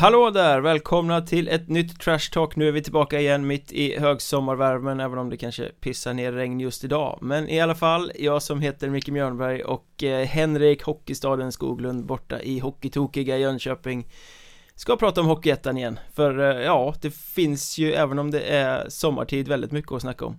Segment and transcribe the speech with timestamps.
[0.00, 0.60] Hallå där!
[0.60, 2.56] Välkomna till ett nytt Trash Talk.
[2.56, 6.60] Nu är vi tillbaka igen mitt i högsommarvärmen även om det kanske pissar ner regn
[6.60, 7.18] just idag.
[7.22, 12.40] Men i alla fall, jag som heter Micke Mjörnberg och eh, Henrik Hockeystaden Skoglund borta
[12.40, 14.08] i hockeytokiga Jönköping
[14.74, 16.00] ska prata om Hockeyettan igen.
[16.14, 20.24] För eh, ja, det finns ju även om det är sommartid väldigt mycket att snacka
[20.24, 20.36] om.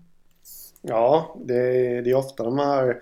[0.82, 2.98] Ja, det är, det är ofta de här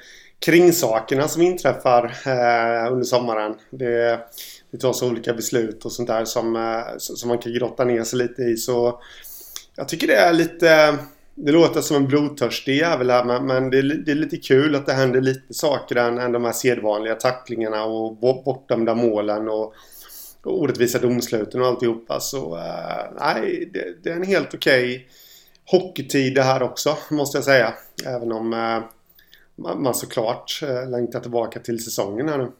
[0.46, 3.55] kringsakerna som inträffar eh, under sommaren.
[3.70, 4.20] Det,
[4.71, 8.20] det tas olika beslut och sånt där som, eh, som man kan grotta ner sig
[8.20, 8.57] lite i.
[8.57, 9.02] Så
[9.76, 10.98] jag tycker det är lite...
[11.40, 14.76] Det låter som en blodtörstig jävel här men, men det, är, det, är, lite kul
[14.76, 19.74] att det händer lite saker än, än de här sedvanliga tacklingarna och bortdömda målen och,
[20.43, 22.20] och orättvisa domsluten och alltihopa.
[22.20, 25.05] Så uh, nej, det, det, är en helt okej okay
[25.65, 27.74] hockeytid det här också måste jag säga.
[28.05, 28.84] Även om uh,
[29.55, 32.52] man såklart uh, längtar tillbaka till säsongen här nu.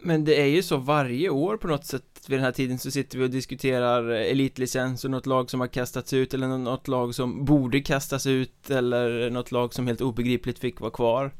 [0.00, 2.90] Men det är ju så varje år på något sätt vid den här tiden så
[2.90, 7.14] sitter vi och diskuterar elitlicens och något lag som har kastats ut eller något lag
[7.14, 11.34] som borde kastas ut eller något lag som helt obegripligt fick vara kvar.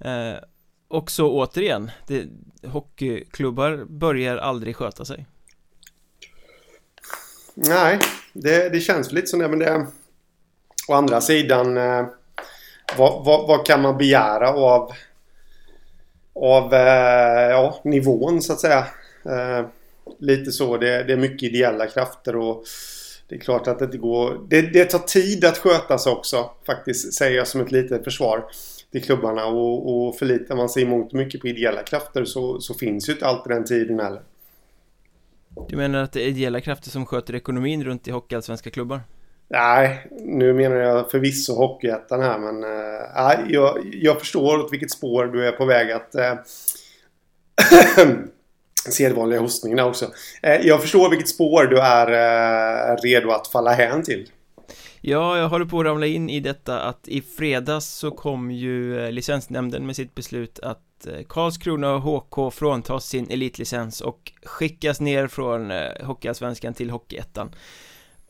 [0.00, 0.34] Eh,
[0.88, 2.26] Och så återigen, det,
[2.66, 5.26] hockeyklubbar börjar aldrig sköta sig.
[7.54, 7.98] Nej,
[8.32, 9.86] det, det känns lite som det men det
[10.88, 12.06] Å andra sidan eh,
[12.96, 14.92] vad, vad, vad kan man begära av
[16.42, 18.86] av eh, ja, nivån så att säga.
[19.24, 19.66] Eh,
[20.18, 20.76] lite så.
[20.76, 22.64] Det, det, är mycket ideella krafter och
[23.28, 24.46] det är klart att det inte går.
[24.48, 28.44] Det, det tar tid att sköta sig också faktiskt säger jag som ett litet försvar
[28.92, 33.08] till klubbarna och, och förlitar man sig emot mycket på ideella krafter så, så finns
[33.08, 34.22] ju inte alltid den tiden heller.
[35.68, 39.00] Du menar att det är ideella krafter som sköter ekonomin runt i hockeyallsvenska klubbar?
[39.50, 45.26] Nej, nu menar jag förvisso Hockeyettan här men äh, jag, jag förstår åt vilket spår
[45.26, 46.34] du är på väg att äh,
[48.90, 50.06] sedvanliga hostningarna också.
[50.42, 52.06] Äh, jag förstår vilket spår du är
[52.90, 54.28] äh, redo att falla hän till.
[55.00, 59.10] Ja, jag håller på att ramla in i detta att i fredags så kom ju
[59.10, 65.72] licensnämnden med sitt beslut att Karlskrona och HK fråntas sin elitlicens och skickas ner från
[66.00, 67.50] Hockeyallsvenskan till Hockeyettan.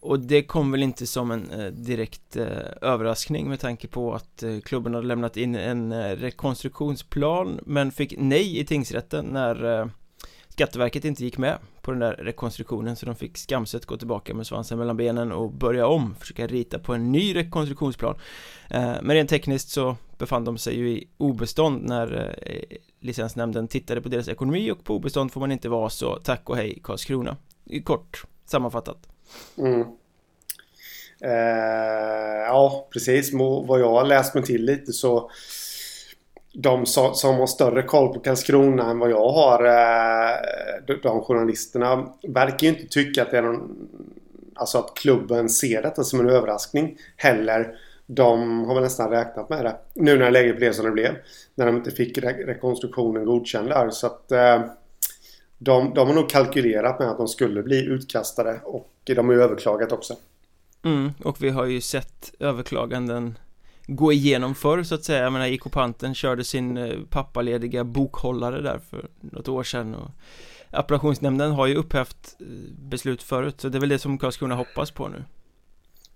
[0.08, 2.46] Och det kom väl inte som en eh, direkt eh,
[2.82, 8.14] överraskning med tanke på att eh, klubben hade lämnat in en eh, rekonstruktionsplan men fick
[8.18, 9.86] nej i tingsrätten när eh,
[10.48, 12.96] Skatteverket inte gick med på den där rekonstruktionen.
[12.96, 16.78] Så de fick skamset gå tillbaka med svansen mellan benen och börja om, försöka rita
[16.78, 18.14] på en ny rekonstruktionsplan.
[18.70, 22.38] Eh, men rent tekniskt så befann de sig ju i obestånd när
[23.00, 26.56] licensnämnden tittade på deras ekonomi och på obestånd får man inte vara så tack och
[26.56, 27.36] hej Karlskrona.
[27.84, 29.08] Kort sammanfattat.
[29.58, 29.80] Mm.
[31.20, 33.32] Eh, ja, precis.
[33.66, 35.30] Vad jag har läst mig till lite så
[36.52, 42.66] de som har större koll på Karlskrona än vad jag har, eh, de journalisterna, verkar
[42.66, 43.88] ju inte tycka att det är någon...
[44.54, 47.74] Alltså att klubben ser detta som en överraskning heller.
[48.06, 49.76] De har väl nästan räknat med det.
[49.94, 51.14] Nu när läget blev som det blev.
[51.54, 53.90] När de inte fick rekonstruktionen godkänd där.
[53.90, 54.64] Så att eh,
[55.58, 59.42] de, de har nog kalkylerat med att de skulle bli utkastade och de har ju
[59.42, 60.14] överklagat också.
[60.84, 63.38] Mm, och vi har ju sett överklaganden
[63.86, 65.22] gå igenom förr så att säga.
[65.22, 70.10] Jag menar IK Panten körde sin eh, pappalediga bokhållare där för något år sedan och
[70.70, 72.46] Appellationsnämnden har ju upphävt eh,
[72.78, 75.24] beslut förut så det är väl det som Karlskrona hoppas på nu.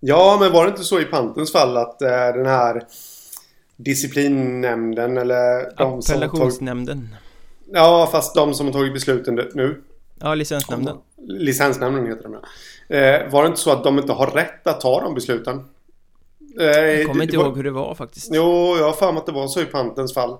[0.01, 2.83] Ja, men var det inte så i Pantens fall att eh, den här
[3.77, 7.15] disciplinnämnden eller de Appellationsnämnden.
[7.73, 9.83] Ja, fast de som har tagit besluten nu.
[10.21, 10.97] Ja, licensnämnden.
[11.19, 12.97] Licensnämnden heter de ja.
[12.97, 15.65] Eh, var det inte så att de inte har rätt att ta de besluten?
[16.61, 17.45] Eh, jag kommer inte var...
[17.45, 18.31] ihåg hur det var faktiskt.
[18.33, 20.37] Jo, jag har för mig att det var så i Pantens fall.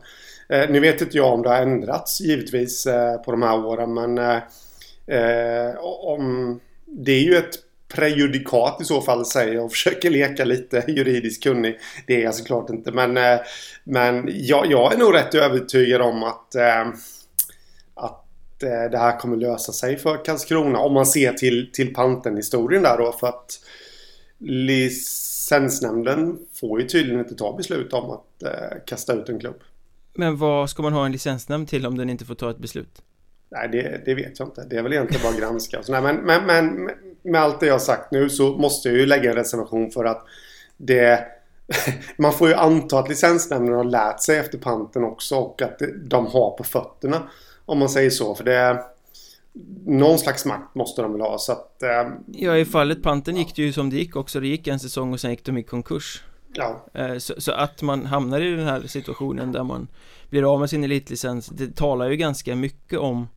[0.49, 3.95] Eh, nu vet inte jag om det har ändrats givetvis eh, på de här åren
[3.95, 4.37] men eh,
[5.07, 7.59] eh, om det är ju ett
[7.95, 11.79] prejudikat i så fall säger jag och försöker leka lite juridiskt kunnig.
[12.07, 13.39] Det är jag såklart inte men, eh,
[13.85, 16.87] men jag, jag är nog rätt övertygad om att Eh,
[18.67, 20.79] det här kommer lösa sig för Karlskrona.
[20.79, 23.13] Om man ser till, till Panten-historien där då.
[23.13, 23.61] För att
[24.39, 29.61] licensnämnden får ju tydligen inte ta beslut om att eh, kasta ut en klubb.
[30.15, 33.03] Men vad ska man ha en licensnämnd till om den inte får ta ett beslut?
[33.51, 34.67] Nej, det, det vet jag inte.
[34.71, 35.79] Det är väl egentligen bara granska.
[35.79, 36.91] Och men, men, men
[37.23, 40.05] med allt det jag har sagt nu så måste jag ju lägga en reservation för
[40.05, 40.27] att
[40.77, 41.27] det...
[42.17, 46.27] Man får ju anta att licensnämnden har lärt sig efter panten också och att de
[46.27, 47.29] har på fötterna.
[47.65, 48.35] Om man säger så.
[48.35, 48.83] För det är...
[49.87, 51.83] Någon slags makt måste de väl ha så att...
[51.83, 54.41] Eh, ja i fallet Panten gick det ju som det gick också.
[54.41, 56.23] Det gick en säsong och sen gick de i konkurs.
[56.55, 56.87] Ja.
[56.95, 59.89] Eh, så, så, att man hamnar i den här situationen där man
[60.31, 63.29] blir av med sin elitlicens Det talar ju ganska mycket om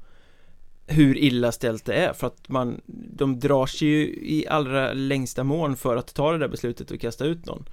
[0.88, 5.44] hur illa ställt det är för att man De drar sig ju i allra längsta
[5.44, 7.66] mån för att ta det där beslutet och kasta ut någon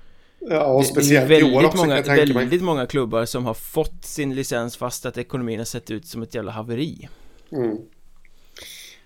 [0.51, 4.35] Ja, och speciellt det, i år också många, Väldigt många klubbar som har fått sin
[4.35, 7.09] licens fast att ekonomin har sett ut som ett jävla haveri.
[7.53, 7.77] Mm.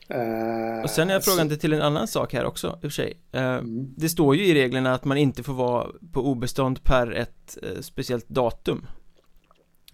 [0.08, 2.88] Eh, Och sen är så- frågan till en annan sak här också, i och för
[2.90, 3.20] sig.
[3.32, 3.94] Eh, Mm.
[3.96, 7.80] Det står ju i reglerna att man inte får vara på obestånd per ett eh,
[7.80, 8.86] speciellt datum.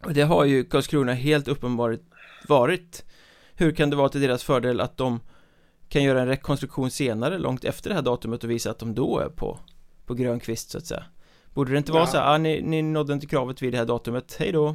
[0.04, 2.00] Och det har ju Karlskrona helt uppenbart
[2.48, 3.04] varit.
[3.54, 5.20] Hur kan det vara till deras fördel att de
[5.88, 9.18] kan göra en rekonstruktion senare, långt efter det här datumet och visa att de då
[9.18, 9.58] är på,
[10.06, 11.04] på grön kvist så att säga
[11.54, 12.06] Borde det inte vara Ja.
[12.06, 14.74] så här, ah, ni, ni nådde inte kravet vid det här datumet, hej då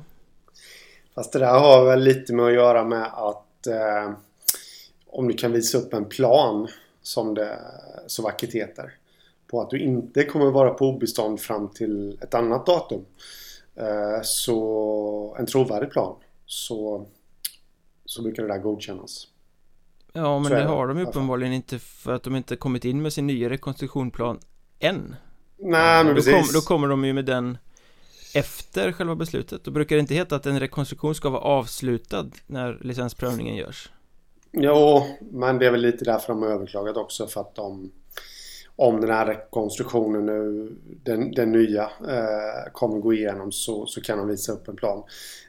[1.16, 4.12] Fast det där har väl lite med att göra med att eh,
[5.08, 6.68] om du kan visa upp en plan
[7.02, 7.60] som det
[8.08, 8.94] så vackert heter
[9.48, 13.06] på att du inte kommer vara på obestånd fram till ett annat datum.
[13.76, 16.16] Eh, så en trovärdig plan
[16.46, 17.06] så,
[18.06, 19.28] så brukar det där godkännas.
[20.14, 23.14] Ja men det det, har de uppenbarligen inte för att de inte kommit in med
[23.14, 24.40] sin nya rekonstruktionsplan
[24.80, 25.16] än
[25.58, 26.34] Nej men då, precis.
[26.34, 27.58] kom, då kommer de ju med den
[28.34, 32.78] efter själva beslutet Då brukar det inte heta att en rekonstruktion ska vara avslutad när
[32.82, 33.92] licensprövningen görs
[34.52, 37.92] Jo, men det är väl lite därför de har överklagat också för att de
[38.80, 40.70] om den här rekonstruktionen nu,
[41.04, 45.04] den, den nya, eh, kommer gå igenom så, så kan de visa upp en plan.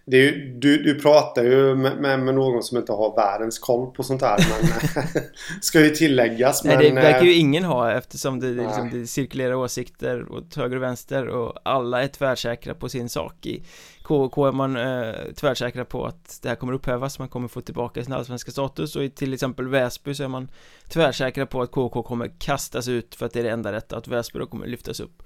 [0.07, 4.03] Ju, du, du pratar ju med, med, med någon som inte har världens koll på
[4.03, 5.05] sånt här men
[5.63, 6.65] ska ju tilläggas.
[6.65, 10.33] Nej men, det verkar ju eh, ingen ha eftersom det, det, liksom, det cirkulerar åsikter
[10.33, 13.63] åt höger och vänster och alla är tvärsäkra på sin sak i
[14.09, 18.05] KK är man eh, tvärsäkra på att det här kommer upphävas, man kommer få tillbaka
[18.05, 20.49] sin allsvenska status och i till exempel Väsby så är man
[20.89, 24.09] tvärsäkra på att KK kommer kastas ut för att det är det enda rätta, att
[24.09, 25.23] Väsby då kommer lyftas upp.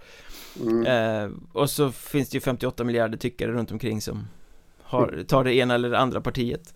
[0.61, 4.29] Mm, Eh, och så finns det ju 58 miljarder tyckare runt omkring som
[4.83, 6.75] har, tar det ena eller det andra partiet.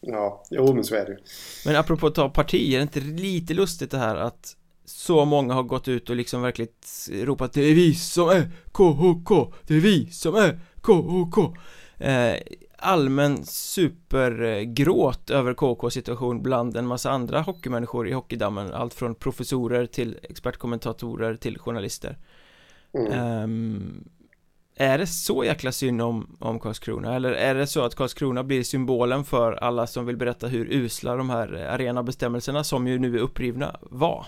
[0.00, 1.18] Ja, jo men så är det ju.
[1.66, 5.54] Men apropå att ta parti, är det inte lite lustigt det här att så många
[5.54, 6.72] har gått ut och liksom verkligen
[7.10, 11.56] ropat Det är vi som är KHK Det är vi som är KHK
[11.98, 12.34] eh,
[12.80, 19.86] Allmän supergråt över KK situation bland en massa andra hockeymänniskor i hockeydammen Allt från professorer
[19.86, 22.16] till expertkommentatorer till journalister
[22.92, 23.12] Mm.
[23.12, 24.04] Ehm,
[24.76, 27.14] är det så jäkla synd om, om Karlskrona?
[27.14, 31.16] Eller är det så att Karlskrona blir symbolen för alla som vill berätta hur usla
[31.16, 34.26] de här arenabestämmelserna som ju nu är upprivna var?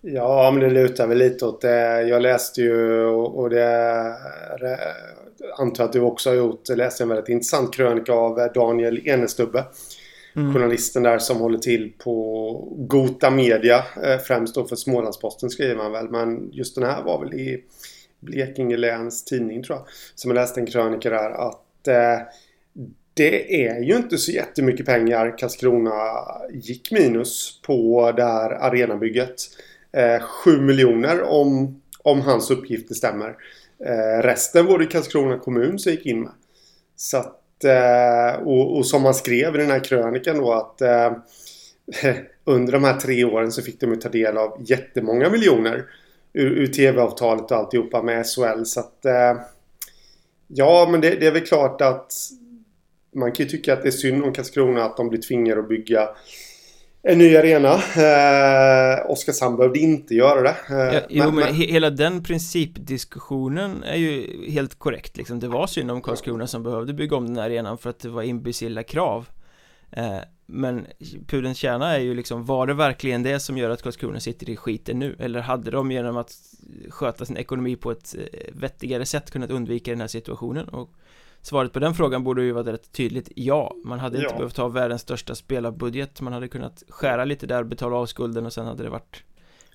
[0.00, 2.02] Ja, men det lutar väl lite åt det.
[2.02, 4.14] Jag läste ju och det
[5.58, 6.68] antar att du också har gjort.
[6.68, 9.64] Läste en väldigt intressant krönika av Daniel Enestubbe.
[10.36, 10.54] Mm.
[10.54, 13.84] Journalisten där som håller till på Gota Media.
[14.02, 16.08] eh, Främst då för Smålandsposten skriver man väl.
[16.08, 17.64] Men just den här var väl i
[18.20, 19.86] Blekinge Läns Tidning tror jag.
[20.14, 22.26] Som jag läste en krönika där att eh,
[23.14, 25.92] det är ju inte så jättemycket pengar Karlskrona
[26.52, 29.36] gick minus på det här arenabygget.
[29.92, 33.36] Eh, 7 miljoner om, om hans uppgifter stämmer.
[33.84, 36.32] Eh, resten var det Karlskrona kommun som gick in med.
[36.96, 41.12] Så att, eh, och, och som man skrev i den här krönikan då att eh,
[42.44, 45.84] under de här tre åren så fick de ju ta del av jättemånga miljoner
[46.32, 48.64] ur, ur tv-avtalet och alltihopa med SHL.
[48.64, 49.36] Så att eh,
[50.46, 52.12] ja, men det, det är väl klart att
[53.14, 55.68] man kan ju tycka att det är synd om Karlskrona att de blir tvingade att
[55.68, 56.08] bygga
[57.02, 57.72] en ny arena.
[57.74, 60.56] Eh, Oskarshamn behövde inte göra det.
[60.70, 65.40] Eh, Ja, jo, men, he- hela den principdiskussionen är ju helt korrekt liksom.
[65.40, 68.08] Det var synd om Karlskrona som behövde bygga om den här arenan för att det
[68.08, 69.28] var imbecilla krav
[69.90, 70.86] eh, Men
[71.26, 74.56] pudelns kärna är ju liksom, var det verkligen det som gör att Karlskrona sitter i
[74.56, 75.16] skiten nu?
[75.18, 76.32] Eller hade de genom att
[76.90, 80.68] sköta sin ekonomi på ett eh, vettigare sätt kunnat undvika den här situationen?
[80.68, 80.90] Och
[81.42, 84.36] svaret på den frågan borde ju vara rätt tydligt ja Man hade inte Ja.
[84.38, 88.52] behövt ha världens största spelarbudget Man hade kunnat skära lite där, betala av skulden och
[88.52, 89.22] sen hade det varit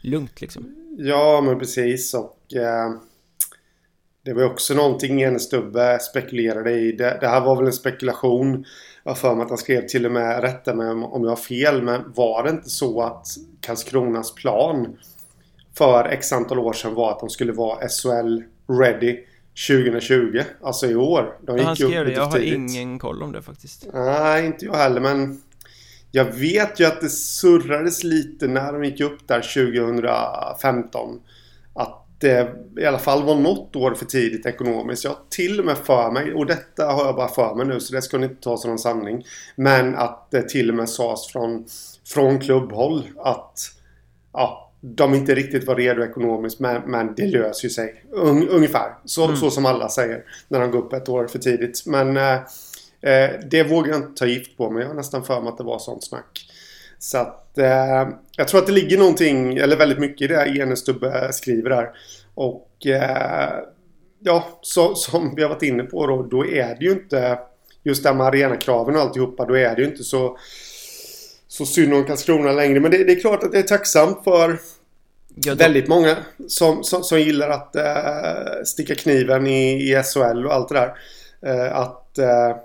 [0.01, 2.13] lugnt liksom Ja, men precis.
[2.13, 2.91] Och eh,
[4.25, 6.91] det var också någonting Enestubbe spekulerade i.
[6.91, 8.65] Det, det här var väl en spekulation.
[9.03, 11.31] Jag har för mig att han skrev till och med, rätta mig om, om jag
[11.31, 13.25] har fel, men var det inte så att
[13.61, 14.97] Karlskronas plan
[15.77, 18.41] för x antal år sedan var att de skulle vara SHL
[18.79, 19.19] ready
[19.67, 20.41] 2020?
[20.61, 21.37] Alltså i år.
[21.41, 22.53] De Han gick upp skrev det, lite jag har tidigt.
[22.53, 25.41] ingen koll om det faktiskt Nej, inte jag heller, men
[26.11, 31.19] jag vet ju att det surrades lite när de gick upp där 2015.
[31.73, 35.03] Att det i alla fall var något år för tidigt ekonomiskt.
[35.03, 37.79] Jag har till och med för mig, och detta har jag bara för mig nu
[37.79, 39.25] så det ska ni inte ta som någon sanning.
[39.55, 41.65] Men att det till och med sades från,
[42.05, 43.59] från klubbhåll att
[44.33, 48.03] ja, de inte riktigt var redo ekonomiskt men, men det löser sig.
[48.11, 48.93] Un, ungefär.
[49.05, 49.35] Så, Mm.
[49.35, 51.83] så som alla säger när de går upp ett år för tidigt.
[51.85, 52.39] Men eh,
[53.03, 55.57] Eh, det vågar jag inte ta gift på men jag har nästan för mig att
[55.57, 56.47] det var sånt snack.
[56.99, 61.33] Så att eh, jag tror att det ligger någonting, eller väldigt mycket i det Enestubbe
[61.33, 61.89] skriver där.
[62.35, 63.53] Och eh,
[64.19, 67.39] ja, så, som vi har varit inne på då, då är det ju inte
[67.83, 70.37] just det här med arenakraven och alltihopa, då är det ju inte så
[71.47, 72.79] så synd om Karlskrona längre.
[72.79, 74.59] Men det, det är klart att det är tacksamt för
[75.35, 80.53] ja, väldigt många som, som, som gillar att uh, sticka kniven i, i SHL och
[80.53, 80.93] allt det där.
[81.53, 82.57] Uh, att, uh,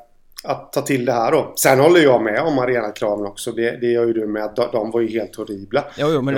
[0.45, 1.53] att ta till det här då.
[1.57, 3.53] Sen håller jag med om arenakraven också.
[3.53, 4.51] Det, det gör ju du med.
[4.57, 5.85] De, de var ju helt horribla.
[5.97, 6.35] Jo, jo men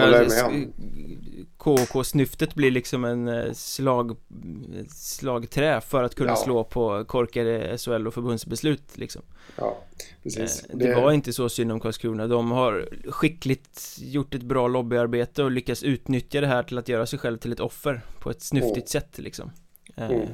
[1.61, 4.17] KK-snyftet blir liksom en eh, slag,
[4.88, 6.37] slagträ för att kunna ja.
[6.37, 9.23] slå på korkade SHL och förbundsbeslut liksom
[9.57, 9.79] Ja,
[10.23, 14.43] precis eh, det, det, var inte så synd om Karlskrona De har skickligt gjort ett
[14.43, 18.00] bra lobbyarbete och lyckats utnyttja det här till att göra sig själv till ett offer
[18.21, 19.02] på ett snyftigt mm.
[19.02, 19.50] sätt liksom
[19.97, 20.29] eh, mm.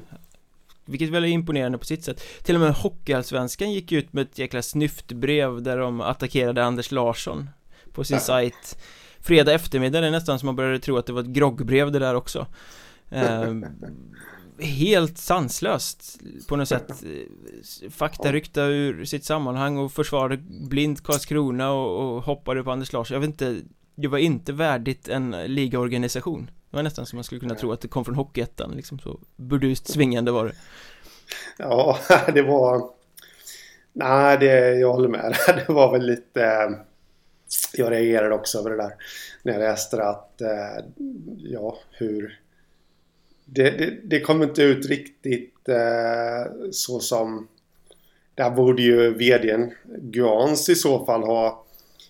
[0.84, 4.38] Vilket väl är imponerande på sitt sätt Till och med Hockeyallsvenskan gick ut med ett
[4.38, 7.50] jäkla snyftbrev där de attackerade Anders Larsson
[7.92, 8.20] På sin ja.
[8.20, 8.78] sajt
[9.26, 11.98] fredag eftermiddag det är nästan som man började tro att det var ett groggbrev det
[11.98, 12.46] där också.
[13.10, 13.54] Eh,
[14.58, 16.92] Helt sanslöst på något sätt.
[17.90, 20.36] Fakta ryckta ur sitt sammanhang och försvarade
[20.68, 23.14] blint Karlskrona och, och hoppade på Anders Larsson.
[23.14, 23.56] Jag vet inte
[23.94, 26.50] Det var inte värdigt en ligaorganisation.
[26.70, 29.20] Det var nästan som man skulle kunna tro att det kom från Hockeyettan liksom så
[29.36, 30.52] burdust svingande var det.
[31.58, 31.98] Ja,
[32.34, 32.96] det var
[33.98, 35.36] Nej, det, jag håller med.
[35.66, 36.74] Det var väl lite
[37.74, 38.94] jag reagerade också över det där
[39.42, 40.84] när jag läste att eh,
[41.38, 42.40] ja, hur
[43.44, 47.48] det, det, det kom inte ut riktigt eh, så som
[48.34, 51.64] där borde ju vdn Guans i så fall ha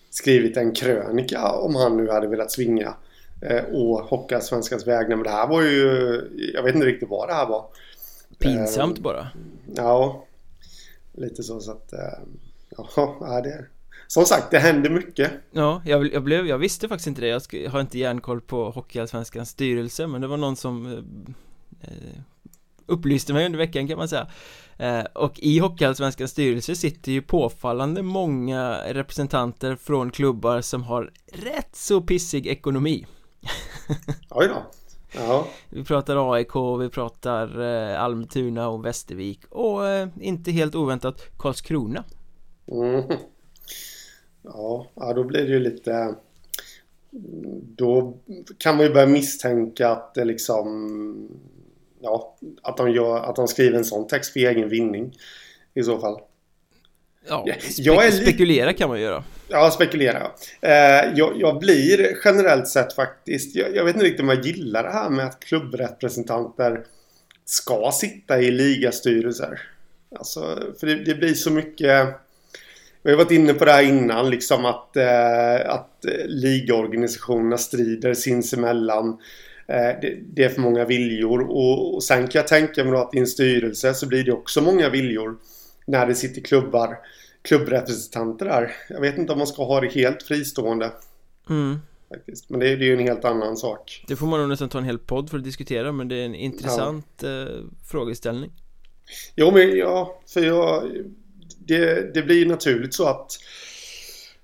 [0.09, 2.93] skrivit en krönika om han nu hade velat svinga
[3.41, 5.15] eh, och hocka svenskans vägnar.
[5.15, 6.21] Men det här var ju,
[6.53, 7.65] jag vet inte riktigt vad det här var.
[8.39, 9.27] Pinsamt eh, bara.
[9.75, 10.25] Ja,
[11.13, 12.19] lite så så att, eh,
[12.69, 13.65] ja, det
[14.07, 15.31] som sagt, det händer mycket.
[15.51, 17.27] Ja, jag, jag, blev, jag visste faktiskt inte det.
[17.27, 20.99] Jag, har inte järnkoll på Hockeyallsvenskans styrelse, men det var någon som eh,
[21.81, 22.19] eh,
[22.85, 24.27] upplyste mig under veckan kan man säga.
[24.77, 31.75] Eh, och i Hockeyallsvenskans styrelse sitter ju påfallande många representanter från klubbar som har rätt
[31.75, 33.05] så pissig ekonomi.
[34.29, 34.65] Oj då.
[35.15, 35.47] Ja.
[35.69, 42.03] Vi pratar AIK, vi pratar eh, Almtuna och Västervik och eh, inte helt oväntat Karlskrona.
[42.71, 43.03] Mm.
[44.53, 46.15] Ja, ja då blir det ju lite...
[47.75, 48.17] Då
[48.57, 51.29] kan man ju börja misstänka att det liksom...
[52.01, 55.17] Ja, att de, gör, att de skriver en sån text för egen vinning.
[55.73, 56.19] I så fall.
[57.27, 59.23] Ja, spe spekulera kan man göra.
[59.47, 60.31] Ja, spekulera.
[60.61, 60.71] Eh,
[61.15, 63.55] jag, jag, blir generellt sett faktiskt...
[63.55, 66.85] Jag, jag, vet inte riktigt om jag gillar det här med att klubbrepresentanter
[67.45, 69.61] ska sitta i ligastyrelser.
[70.15, 72.15] Alltså, för det, det blir så mycket
[73.07, 79.09] vi har varit inne på det här innan, liksom att, eh, att ligaorganisationerna strider sinsemellan.
[79.67, 83.15] Eh, det, det, är för många viljor och, och sen kan jag tänka mig att
[83.15, 85.37] i en styrelse så blir det också många viljor
[85.85, 86.97] när det sitter klubbar,
[87.41, 88.71] klubbrepresentanter där.
[88.89, 90.91] Jag vet inte om man ska ha det helt fristående.
[91.49, 91.79] Mm.
[92.09, 92.49] Faktiskt.
[92.49, 94.05] Men det, det är ju en helt annan sak.
[94.07, 96.25] Det får man nog nästan ta en hel podd för att diskutera men det är
[96.25, 97.41] en intressant ja.
[97.41, 97.47] eh,
[97.91, 98.51] frågeställning.
[99.35, 100.83] Jo men ja, för jag
[101.67, 103.39] det, det blir naturligt så att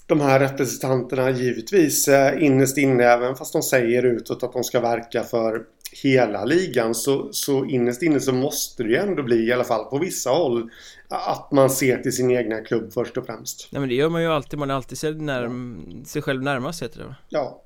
[0.08, 4.80] de här representanterna givetvis eh, innerst inne, även fast de säger utåt att de ska
[4.80, 5.62] verka för
[6.04, 9.86] hela ligan så, så innerst inne så måste det ju ändå bli, i alla fall
[9.86, 10.70] på vissa håll,
[11.08, 13.68] att man ser till sin egna klubb först och främst.
[13.72, 16.84] Nej men det gör man ju alltid, man har alltid sett närm sig själv närmast
[16.84, 17.16] heter det va?
[17.30, 17.64] Ja,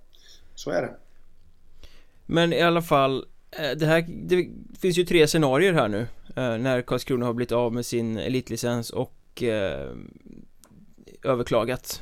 [0.55, 0.95] så är det.
[2.25, 4.47] Men i alla fall, eh, det här, det
[4.79, 8.89] finns ju tre scenarier här nu eh, när Karlskrona har blivit av med sin elitlicens
[8.89, 9.89] och eh,
[11.23, 12.01] överklagat.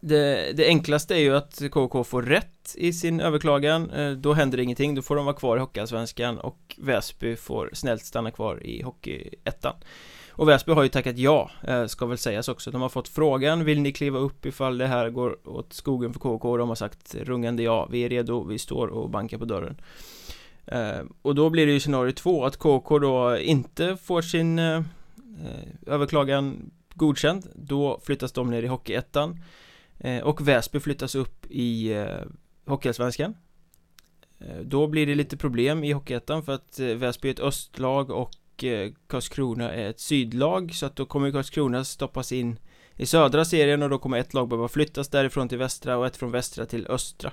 [0.00, 3.90] Det, det, enklaste är ju att KK får rätt i sin överklagan.
[3.90, 7.70] Eh, Då händer det ingenting, då får de vara kvar i Hockeyallsvenskan och Väsby får
[7.72, 9.74] snällt stanna kvar i Hockeyettan.
[10.30, 12.70] Och Väsby har ju tackat ja, eh, ska väl sägas också.
[12.70, 16.20] De har fått frågan, vill ni kliva upp ifall det här går åt skogen för
[16.20, 16.50] KK?
[16.50, 19.76] Och de har sagt rungande ja, vi är redo, vi står och bankar på dörren.
[20.66, 24.82] Eh, Och då blir det ju scenario två, att KK då inte får sin eh,
[25.44, 29.40] Eh, överklagan godkänd Då flyttas de ner i Hockeyettan.
[29.98, 32.26] Eh, och Väsby flyttas upp i eh,
[32.66, 33.34] Hockeyallsvenskan.
[34.62, 38.64] Då blir det lite problem i Hockeyettan för att Väsby är ett östlag och
[39.06, 40.74] Karlskrona är ett sydlag.
[40.74, 42.58] Så att då kommer Karlskrona stoppas in
[42.96, 46.16] i södra serien och då kommer ett lag behöva flyttas därifrån till västra och ett
[46.16, 47.32] från västra till östra.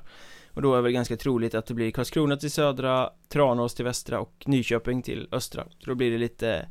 [0.53, 4.19] Och då är det ganska troligt att det blir Karlskrona till södra, Tranås till västra
[4.19, 5.63] och Nyköping till östra.
[5.79, 6.67] Så då blir det lite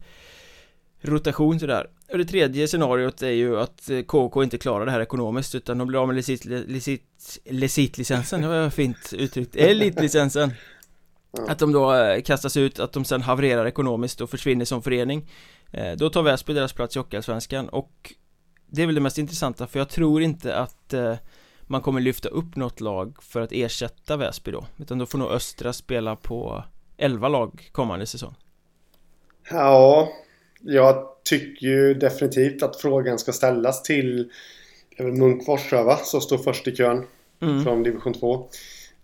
[1.09, 1.87] rotation sådär.
[2.13, 5.89] Och det tredje scenariot är ju att KK inte klarar det här ekonomiskt utan de
[5.89, 6.25] blir av med
[7.45, 10.51] licitlicensen, det var fint uttryckt, elitlicensen.
[11.49, 15.29] Att de då eh, kastas ut, att de sen havererar ekonomiskt och försvinner som förening.
[15.71, 17.69] Eh, Då tar Väsby deras plats i Hockeyallsvenskan.
[17.69, 18.15] Och
[18.67, 21.15] Det är väl det mest intressanta för jag tror inte att eh,
[21.63, 24.67] man kommer lyfta upp något lag för att ersätta Väsby då.
[24.79, 26.65] Utan då får nog Östra spela på
[26.97, 28.35] 11 lag kommande säsong.
[29.51, 30.09] Ja,
[30.61, 34.31] jag tycker ju definitivt att frågan ska ställas till
[34.99, 35.97] väl Munkfors va?
[35.97, 37.07] Som står först i kön
[37.43, 37.65] mm.
[37.65, 38.49] från division 2.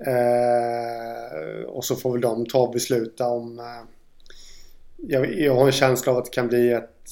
[0.06, 3.58] Eh, och så får väl de ta och besluta om...
[3.58, 3.64] Eh,
[4.96, 7.10] jag, jag, har en känsla av att det kan bli ett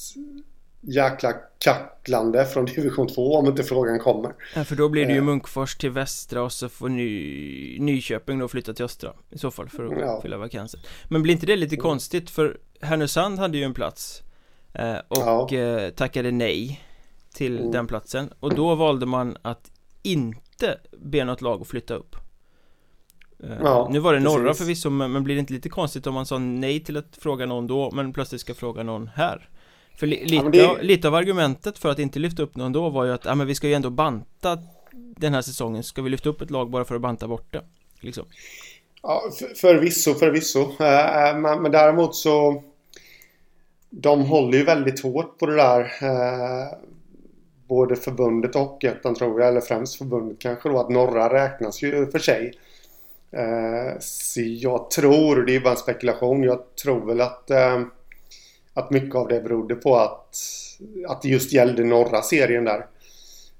[0.81, 4.35] jäkla kacklande från division 2 om inte frågan kommer.
[4.55, 5.25] Ja, för då blir det ju eh.
[5.25, 9.69] Munkfors till västra och så får Ny, Nyköping då flytta till östra i så fall
[9.69, 10.21] för att ja.
[10.23, 10.81] fylla vakansen.
[11.09, 11.83] Men blir inte det lite mm.
[11.83, 14.30] konstigt för Härnösand hade ju en plats eh,
[15.09, 15.59] och ja.
[15.59, 16.81] eh, tackade nej
[17.35, 17.71] till mm.
[17.71, 19.71] den platsen och då valde man att
[20.03, 22.17] inte be något lag att flytta upp.
[23.43, 24.59] Eh, ja, nu var det norra precis.
[24.59, 27.67] förvisso men, blir det inte lite konstigt om man sa nej till att fråga någon
[27.67, 29.49] då men plötsligt ska fråga någon här?
[29.97, 30.67] För li lite, ja, det...
[30.67, 33.35] av, lite av argumentet för att inte lyfta upp någon då var ju att ja,
[33.35, 34.59] men vi ska ju ändå banta
[34.93, 37.65] den här säsongen Ska vi lyfta upp ett lag bara för att banta bort det?
[38.01, 38.25] Liksom.
[39.03, 40.73] Ja, för, förvisso, förvisso.
[40.79, 42.63] Men, men däremot så
[43.91, 46.75] De håller ju väldigt hårt på det där uh,
[47.69, 52.07] Både förbundet och ettan tror jag, eller främst förbundet kanske då, att norra räknas ju
[52.07, 52.53] för sig.
[53.37, 57.51] Uh, så jag tror, det är bara en spekulation, jag tror väl att
[58.75, 60.37] att mycket av det berodde på att,
[61.09, 62.87] att det just gällde norra serien där.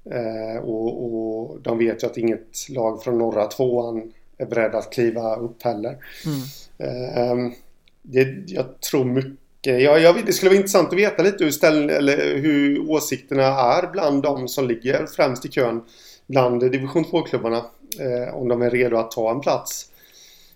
[0.05, 4.93] Eh, och, och, de vet ju att inget lag från norra tvåan är beredd att
[4.93, 5.97] kliva upp heller.
[6.25, 6.41] Mm.
[6.77, 7.53] Eh,
[8.01, 11.89] det, jag tror mycket jag, jag, det skulle vara intressant att veta lite hur, ställ,
[11.89, 15.81] eller hur åsikterna är bland de som ligger främst i kön.
[16.27, 17.65] Bland division 2-klubbarna.
[17.99, 19.91] Eh, om de är redo att ta en plats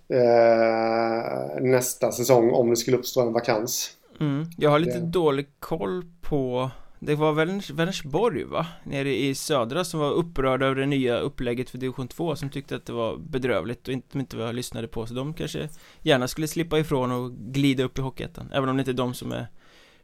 [0.09, 3.91] eh, nästa säsong om det skulle uppstå en vakans.
[4.19, 4.45] Mm.
[4.57, 5.05] Jag har lite det.
[5.05, 6.71] dålig koll på
[7.05, 7.33] Det var
[7.73, 8.67] Vänersborg va?
[8.83, 12.75] Nere i södra som var upprörda över det nya upplägget för division 2 Som tyckte
[12.75, 15.07] att det var bedrövligt och inte, inte var lyssnade på.
[15.07, 15.69] Så de kanske
[16.01, 19.13] gärna skulle slippa ifrån och glida upp i Hockeyettan Även om det inte är de
[19.13, 19.47] som är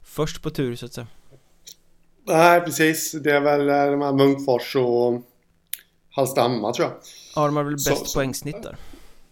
[0.02, 1.08] först på tur så att säga.
[2.24, 5.22] Nej precis, det är väl eh, de här Munkfors och
[6.10, 6.98] Hallstahammar tror jag.
[7.36, 8.76] Ja de har väl bäst så, poängsnitt där.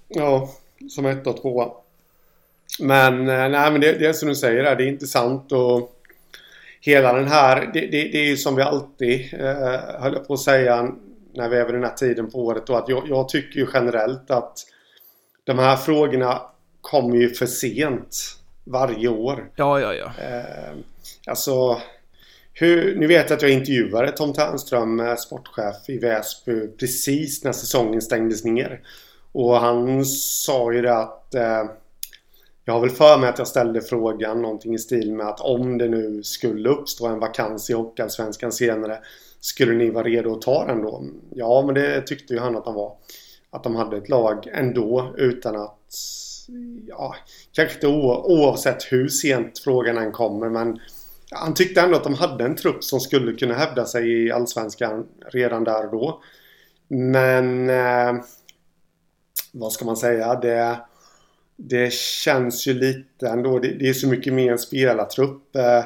[0.07, 0.49] Ja,
[0.89, 1.71] som ett och tvåa
[2.79, 5.98] men eh, nej men det, det är som du säger det är intressant och
[6.81, 10.39] hela den här, det, det, det är ju som vi alltid eh, höll på att
[10.39, 10.91] säga
[11.33, 13.67] när vi är vid den här tiden på året då att jag, jag, tycker ju
[13.73, 14.65] generellt att
[15.43, 16.41] de här frågorna
[16.81, 18.17] kommer ju för sent
[18.63, 19.51] varje år.
[19.55, 20.05] Ja, ja, ja.
[20.05, 20.75] Eh,
[21.25, 21.81] alltså,
[22.53, 27.51] hur, nu vet jag att jag intervjuade Tom Ternström, eh, sportchef i Väsby, precis när
[27.51, 28.81] säsongen stängdes ner.
[29.31, 31.63] Och han sa ju det att eh,
[32.69, 35.77] jag har väl för mig att jag ställde frågan någonting i stil med att om
[35.77, 38.99] det nu skulle uppstå en vakans i Hockeyallsvenskan senare
[39.39, 41.05] Skulle ni vara redo att ta den då?
[41.31, 42.97] Ja, men det tyckte ju han att han var.
[43.49, 45.93] Att de hade ett lag ändå utan att
[46.87, 47.15] Ja,
[47.51, 50.79] kanske inte oavsett hur sent frågan än kommer men
[51.31, 55.05] Han tyckte ändå att de hade en trupp som skulle kunna hävda sig i Allsvenskan
[55.31, 56.21] redan där och då.
[56.87, 58.13] Men eh,
[59.53, 60.35] Vad ska man säga?
[60.35, 60.79] Det
[61.61, 63.59] det känns ju lite ändå.
[63.59, 65.55] Det, det är så mycket mer en spelartrupp.
[65.55, 65.83] Eh,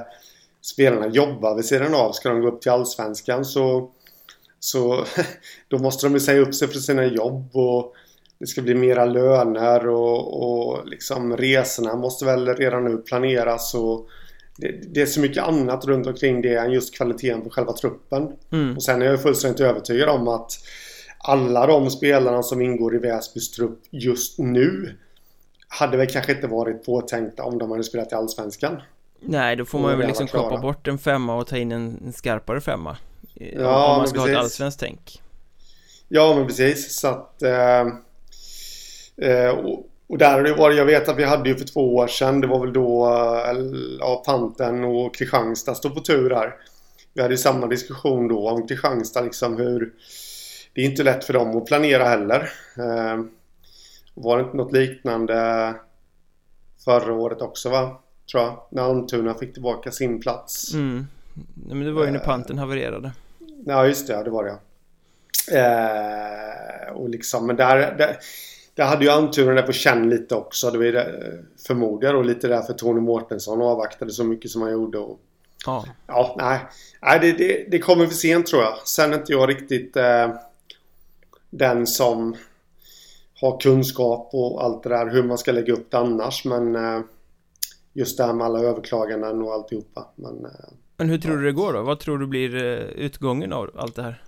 [0.61, 2.11] spelarna jobbar vid sidan av.
[2.11, 3.91] Ska de gå upp till Allsvenskan så,
[4.59, 5.05] så
[5.67, 7.49] då måste de ju säga upp sig för sina jobb.
[7.53, 7.93] och
[8.39, 13.73] det ska bli mera löner och, och liksom resorna måste väl redan nu planeras.
[13.73, 14.07] Och
[14.57, 18.31] det, det, är så mycket annat runt omkring det än just kvaliteten på själva truppen.
[18.51, 18.75] Mm.
[18.75, 20.51] Och sen är jag fullständigt övertygad om att
[21.17, 24.97] alla de spelarna som ingår i Väsbys trupp just nu
[25.73, 28.81] hade väl kanske inte varit påtänkta om de hade spelat i Allsvenskan.
[29.19, 32.61] Nej, då får man väl liksom kapa bort en femma och ta in en, skarpare
[32.61, 32.97] femma.
[33.33, 34.33] Ja, om man ska precis.
[34.33, 35.21] ha ett allsvenskt tänk.
[36.07, 36.99] Ja, men precis.
[36.99, 37.41] Så att...
[37.41, 37.81] Eh,
[39.29, 41.95] eh, och, och där har det varit, jag vet att vi hade ju för två
[41.95, 43.57] år sedan, det var väl då eh,
[43.99, 46.53] ja, Panten och Kristianstad stod på tur här.
[47.13, 49.93] Vi hade ju samma diskussion då om Kristianstad liksom hur...
[50.75, 52.51] Det är inte lätt för dem att planera heller.
[52.77, 53.23] Eh,
[54.13, 55.73] var det inte något liknande
[56.85, 57.99] förra året också va?
[58.31, 58.65] Tror jag.
[58.69, 60.73] När Almtuna fick tillbaka sin plats.
[60.73, 61.07] Mm.
[61.53, 62.25] Nej, men det var ju när eh.
[62.25, 63.11] panten havererade.
[63.65, 64.57] Ja just det, ja, det var det
[65.59, 68.17] eh, Och liksom, men där, där,
[68.75, 70.71] där hade ju Almtuna det på känn lite också.
[70.71, 70.93] Det var ju
[71.67, 74.97] förmodligen och lite därför Tony Mårtensson avvaktade så mycket som han gjorde.
[74.97, 75.19] Och
[75.65, 75.85] Ja.
[76.07, 76.59] Ja, nej.
[77.01, 78.87] nej det, det, det kommer för sent tror jag.
[78.87, 80.35] Sen är inte jag riktigt eh,
[81.49, 82.35] den som
[83.51, 86.45] har kunskap och allt det där hur man ska lägga upp det annars.
[86.45, 87.01] Men eh,
[87.93, 90.07] just det här med alla överklaganden och alltihopa.
[90.15, 90.51] Men, eh,
[90.97, 91.81] Men hur tror du det går då?
[91.81, 94.23] Vad tror du blir eh, utgången av allt det här?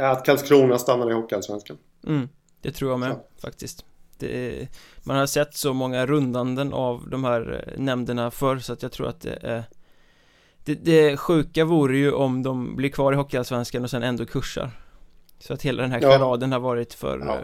[0.00, 1.76] att Karlskrona stannar i Hockeyallsvenskan.
[2.06, 2.28] Mm,
[2.62, 3.40] det tror jag med Så.
[3.40, 3.84] faktiskt
[4.18, 4.68] det,
[5.04, 9.08] Man har sett så många rundanden av de här nämnderna förr så att jag tror
[9.08, 9.64] att det är
[10.64, 14.70] det, det sjuka vore ju om de blir kvar i Hockeyallsvenskan och sen ändå kursar
[15.38, 16.10] Så att hela den här Ja.
[16.10, 17.38] charaden har varit för Ja.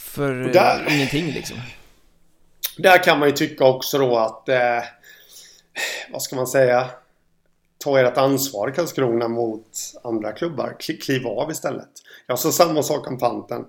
[0.00, 1.56] För där- eh, ingenting liksom
[2.78, 4.48] Där kan man ju tycka också då att...
[4.48, 4.82] Eh,
[6.12, 6.90] vad ska man säga?
[7.84, 9.68] Ta ert ansvar i Karlskrona mot
[10.04, 10.76] andra klubbar.
[10.80, 11.88] Kli- Kliv av istället.
[12.26, 13.64] Jag sa samma sak om panten.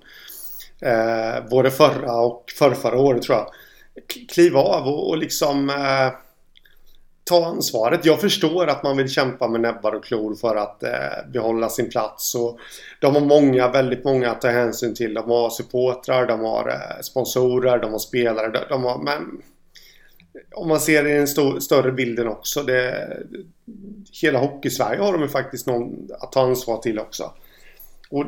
[0.82, 3.48] Eh, både förra och förrförra året tror jag.
[4.30, 5.70] Kliv av och, och liksom...
[5.70, 6.12] Eh,
[7.32, 8.06] ta ansvaret.
[8.06, 11.90] Jag förstår att man vill kämpa med näbbar och klor för att eh, behålla sin
[11.90, 12.36] plats.
[12.36, 12.60] Och
[13.00, 15.14] de har många, väldigt många att ta hänsyn till.
[15.14, 18.52] De har supportrar, de har eh, sponsorer, de har spelare.
[18.52, 19.42] De, de har, men
[20.56, 22.64] om man ser det i den stor, större bilden också.
[22.64, 23.18] Det,
[24.22, 27.34] hela Hockeysverige har de ju faktiskt någon att ta ansvar till också.
[28.10, 28.26] Och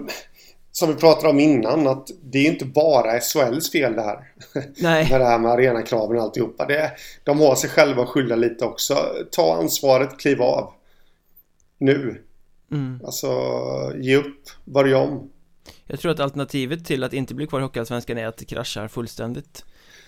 [0.76, 4.20] som vi pratade om innan att det är inte bara SHLs fel det här.
[4.78, 6.66] Nej, Med det här med arenakraven och alltihopa.
[6.66, 6.92] Det,
[7.24, 8.98] de har sig själva att skylla lite också.
[9.32, 10.74] Ta ansvaret, kliv av.
[11.78, 12.22] Nu.
[12.72, 13.02] mm.
[13.06, 13.28] Alltså,
[13.96, 14.42] ge upp.
[14.66, 15.30] Börja om.
[15.86, 18.88] Jag tror att alternativet till att inte bli kvar i Hockeyallsvenskan är att det kraschar
[18.88, 19.66] fullständigt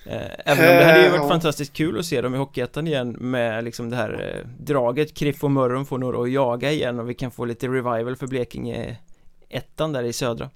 [0.10, 1.28] Eh, Även om det hade ju varit Ja.
[1.30, 5.43] fantastiskt kul att se dem i Hockeyettan igen med liksom det här eh, draget Kriff
[5.43, 8.97] och Mörrum får några att jaga igen och vi kan få lite revival för Blekinge
[9.49, 10.49] ettan där i södra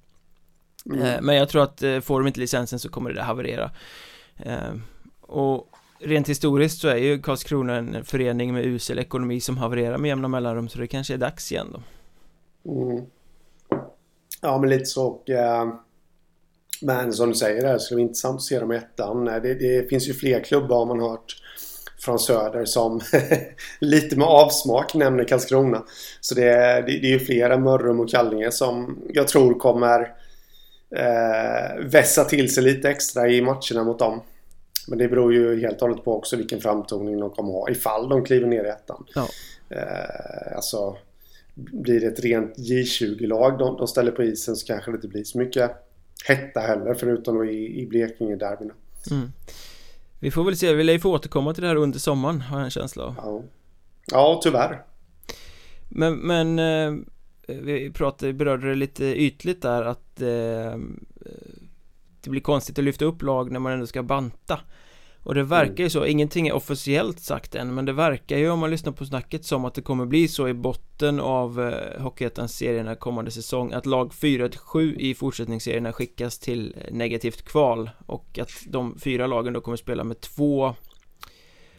[0.85, 1.01] Mm.
[1.01, 3.71] Eh, Men jag tror att eh, får de inte licensen så kommer det där haverera
[4.37, 4.73] Eh,
[5.21, 10.09] Och rent historiskt så är ju Karlskrona en förening med usel ekonomi som havererar med
[10.09, 11.81] jämna mellanrum så det kanske är dags igen då
[12.71, 13.05] Mm.
[14.41, 15.07] Ja, men lite så.
[15.07, 15.73] Och, eh,
[16.81, 19.25] men som du säger, det skulle vara intressant att se dem i ettan.
[19.25, 21.38] Det, det finns ju fler klubbar har man hört
[21.99, 23.01] från söder som
[23.79, 25.83] lite med avsmak nämner Karlskrona.
[26.21, 26.51] Så det,
[26.85, 30.13] det, det är ju fler än Mörrum och Kallinge som jag tror kommer
[30.95, 34.21] eh, vässa till sig lite extra i matcherna mot dem.
[34.87, 38.09] Men det beror ju helt och hållet på också vilken framtoning de kommer ha ifall
[38.09, 39.05] de kliver ner i ettan.
[39.15, 39.27] Ja.
[39.69, 40.97] Eh, alltså
[41.53, 45.23] blir det ett rent J20-lag de, de ställer på isen så kanske det inte blir
[45.23, 45.71] så mycket
[46.25, 48.73] hetta heller förutom i, i Blekinge-derbyna.
[49.11, 49.31] mm.
[50.19, 52.57] Vi får väl se, vi lär ju få återkomma till det här under sommaren har
[52.57, 53.41] jag en känsla av Ja.
[54.11, 54.81] ja, tyvärr.
[55.89, 56.93] Men, men eh,
[57.47, 60.77] vi pratade, berörde det lite ytligt där att eh,
[62.21, 64.59] det blir konstigt att lyfta upp lag när man ändå ska banta
[65.29, 68.59] och det verkar ju så, ingenting är officiellt sagt än men det verkar ju om
[68.59, 72.95] man lyssnar på snacket som att det kommer bli så i botten av eh, Hockeyettans-serierna
[72.95, 79.27] kommande säsong att lag 4-7 i fortsättningsserierna skickas till negativt kval och att de fyra
[79.27, 80.75] lagen då kommer spela med två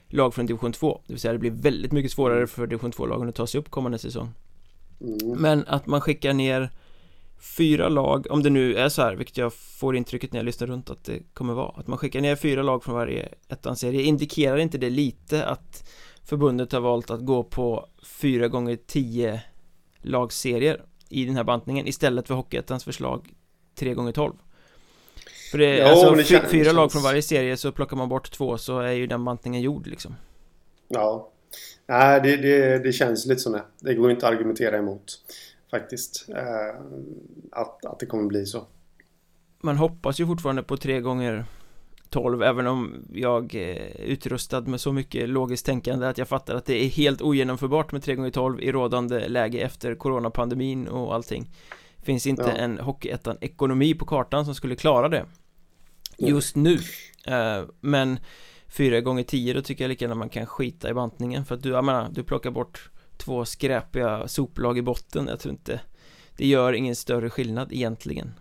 [0.08, 3.28] lag från division 2 det vill säga det blir väldigt mycket svårare för division 2-lagen
[3.28, 4.34] att ta sig upp kommande säsong
[5.00, 5.40] Mm.
[5.40, 6.70] men att man skickar ner
[7.40, 10.66] fyra lag, om det nu är så här, vilket jag får intrycket när jag lyssnar
[10.68, 14.57] runt att det kommer vara Att man skickar ner fyra lag från varje ettan-serie Indikerar
[14.57, 15.88] inte det lite att
[16.24, 19.42] förbundet har valt att gå på fyra gånger tio
[20.03, 23.29] lagserier i den här bantningen istället för Hockeyettans förslag
[23.74, 24.33] tre gånger tolv
[25.50, 28.31] För det, Jo, alltså det känns- fyra lag från varje serie så plockar man bort
[28.31, 30.14] två så är ju den bantningen gjord liksom
[30.88, 31.31] Ja.
[31.87, 33.50] Nej, det, det, det känns lite så.
[33.50, 33.61] nej.
[33.81, 35.18] Det går inte att argumentera emot.
[35.70, 36.26] Faktiskt.
[36.28, 36.80] Eh,
[37.52, 38.66] att, att det kommer bli så.
[39.62, 41.44] Man hoppas ju fortfarande på tre gånger
[42.09, 46.66] 12 även om jag är utrustad med så mycket logiskt tänkande att jag fattar att
[46.66, 51.50] det är helt ogenomförbart med 3 gånger 12 i rådande läge efter coronapandemin och allting
[52.02, 52.50] Finns inte Ja.
[52.52, 55.26] en hockeyettan ekonomi på kartan som skulle klara det.
[56.18, 56.78] Just nu
[57.26, 58.18] Eh, Men
[58.68, 61.62] 4 gånger 10 då tycker jag lika gärna man kan skita i bantningen för att
[61.62, 65.80] du, jag menar, du plockar bort två skräpiga soplag i botten Jag tror inte
[66.37, 68.33] Det gör ingen större skillnad egentligen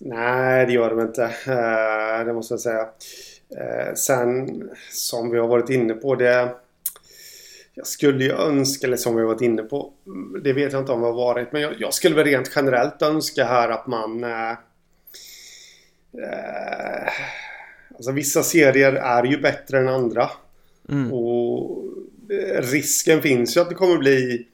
[0.00, 1.22] Nej, det gör de inte.
[1.24, 2.88] Eh, det måste jag säga.
[3.56, 6.54] Eh, sen, som vi har varit inne på, det...
[7.74, 9.92] Jag skulle ju önska, eller som vi har varit inne på,
[10.42, 13.02] det vet jag inte om det har varit, men jag, jag skulle väl rent generellt
[13.02, 14.24] önska här att man...
[14.24, 14.56] Eh,
[17.94, 20.30] alltså vissa serier är ju bättre än andra.
[20.88, 21.12] mm.
[21.12, 21.84] Och
[22.60, 24.46] risken finns ju att det kommer bli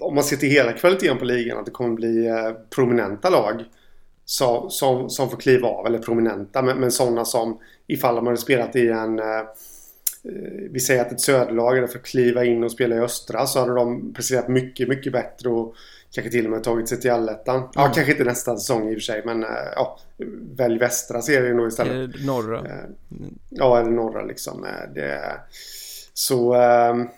[0.00, 3.64] om man ser till hela kvaliteten på ligan att det kommer bli eh, prominenta lag
[4.24, 5.86] som, som, som får kliva av.
[5.86, 9.42] Eller prominenta men, men sådana som ifall de hade spelat i en, eh,
[10.70, 13.74] vi säger att ett söderlag för att kliva in och spela i östra så hade
[13.74, 15.74] de presterat mycket, mycket bättre och
[16.12, 17.56] kanske till och med tagit sig till allettan.
[17.56, 17.68] Mm.
[17.74, 19.42] Ja, kanske inte nästa säsong i och för sig men
[19.76, 19.98] ja,
[20.56, 21.92] välj västra serien då istället.
[21.92, 22.66] Eller norra.
[23.50, 24.66] Ja, eller norra liksom.
[24.94, 25.20] Det,
[26.18, 27.08] så ehm,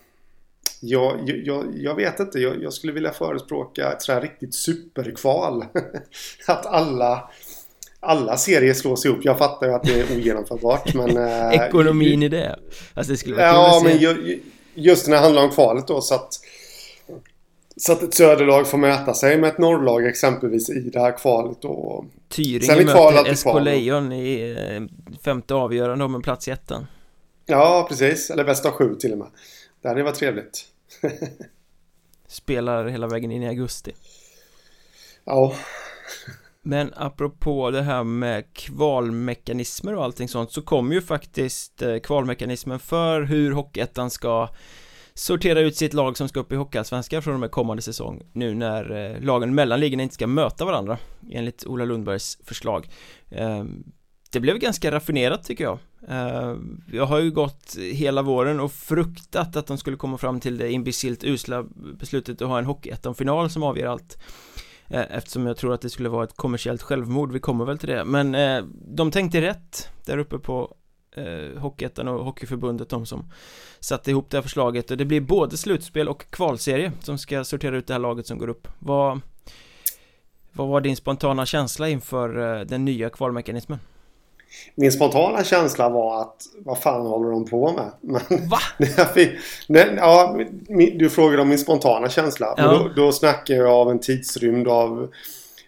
[0.80, 2.38] jag, jag, jag vet inte.
[2.38, 5.64] Jag, jag skulle vilja förespråka ett sådär riktigt superkval.
[6.46, 7.30] att alla
[8.00, 9.18] alla serier slås ihop.
[9.22, 11.16] Jag fattar ju att det är ogenomförbart men...
[11.16, 12.58] Eh, Ekonomin i det?
[12.94, 14.40] Alltså det skulle vara Ja men ju,
[14.74, 16.28] just när det handlar om kvalet då så att...
[17.76, 21.64] Så att ett söderlag får möta sig med ett norrlag exempelvis i det här kvalet
[21.64, 22.04] och...
[22.28, 24.82] Tyringe möter SK Lejon i eh,
[25.24, 26.86] femte avgörande om en plats i ettan.
[27.50, 29.28] Ja precis, eller bästa sju till och med.
[29.82, 30.64] Det hade varit trevligt.
[32.26, 33.92] Spelar hela vägen in i augusti.
[35.24, 35.54] Ja.
[36.62, 42.78] Men apropå det här med kvalmekanismer och allting sånt så kommer ju faktiskt eh, kvalmekanismen
[42.78, 44.48] för hur Hockeyettan ska
[45.14, 48.54] sortera ut sitt lag som ska upp i Hockeyallsvenskan från och med kommande säsong nu
[48.54, 50.98] när eh, lagen mellan ligorna inte ska möta varandra
[51.30, 52.88] enligt Ola Lundbergs förslag
[53.30, 53.84] ehm,
[54.30, 56.56] det blev ganska raffinerat tycker jag Eh,
[56.92, 60.72] jag har ju gått hela våren och fruktat att de skulle komma fram till det
[60.72, 61.64] imbecillt usla
[61.98, 64.18] beslutet att ha en Hockeyettan-final som avgör allt.
[64.88, 67.88] Eh, eftersom jag tror att det skulle vara ett kommersiellt självmord, vi kommer väl till
[67.88, 68.04] det.
[68.04, 70.76] Men eh, de tänkte rätt där uppe på
[71.56, 73.30] Hockeyettan och Hockeyförbundet de som
[73.80, 74.90] satte ihop det här förslaget.
[74.90, 78.38] Och det blir både slutspel och kvalserie som ska sortera ut det här laget som
[78.38, 78.68] går upp.
[78.78, 79.20] Vad,
[80.52, 83.78] vad var din spontana känsla inför den nya kvalmekanismen?
[84.74, 87.90] Min spontana känsla var att vad fan håller de på med?
[88.00, 88.58] Men, Va?
[89.66, 90.38] nej, ja,
[90.94, 92.54] du frågade om min spontana känsla.
[92.56, 92.64] Ja.
[92.64, 95.10] Då, då snackar jag av en tidsrymd av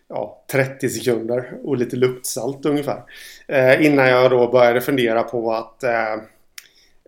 [0.09, 3.03] ja, 30 sekunder och lite luktsalt ungefär.
[3.49, 6.13] Eh, innan jag då började fundera på att eh,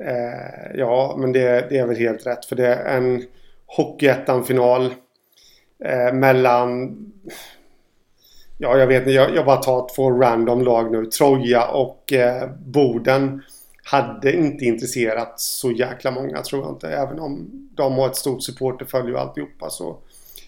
[0.01, 2.45] eh, ja, men det, det, är väl helt rätt.
[2.45, 3.23] För det är en
[3.67, 4.95] Hockeyettan-final
[5.85, 6.97] eh, mellan
[8.59, 9.11] Ja, jag vet inte.
[9.11, 11.07] Jag, jag bara tar två random lag nu.
[11.07, 13.43] Troja och eh, Boden
[13.85, 16.89] hade inte intresserat så jäkla många tror jag inte.
[16.89, 19.99] Även om de har ett stort supporterfölje och alltihopa så,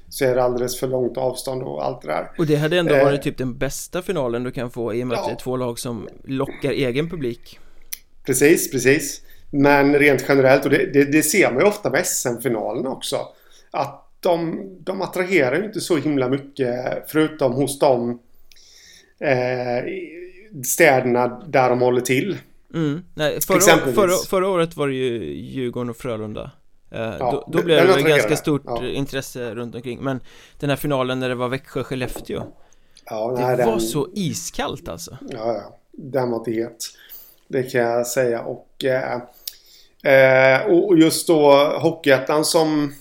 [0.08, 2.30] så är det alldeles för långt avstånd och allt det där.
[2.38, 5.06] Och det hade ändå varit eh, typ den bästa finalen du kan få i och
[5.06, 5.20] med ja.
[5.20, 7.58] att det är två lag som lockar egen publik.
[8.26, 9.22] Precis, precis.
[9.50, 13.16] Men rent generellt, och det, det, det ser man ju ofta med SM-finalen också.
[13.70, 18.10] Att de, de attraherar ju inte så himla mycket förutom hos de
[19.20, 19.84] eh,
[20.64, 22.38] städerna där de håller till.
[22.74, 23.04] Mm.
[23.14, 26.50] Nej, förra, förra, förra, året var det ju Djurgården och Frölunda.
[26.90, 28.86] Eh, ja, då, då blev det ganska stort ja.
[28.86, 30.00] intresse runt omkring.
[30.00, 30.20] Men
[30.58, 32.42] den här finalen när det var Växjö-Skellefteå.
[33.04, 33.80] Ja, Det nej, var den...
[33.80, 35.18] så iskallt alltså.
[35.28, 35.78] Ja, ja.
[35.92, 36.76] Den var inte het.
[37.48, 38.40] Det kan jag säga.
[38.40, 39.20] Och eh,
[40.12, 42.92] eh Och just då Hockeyettan som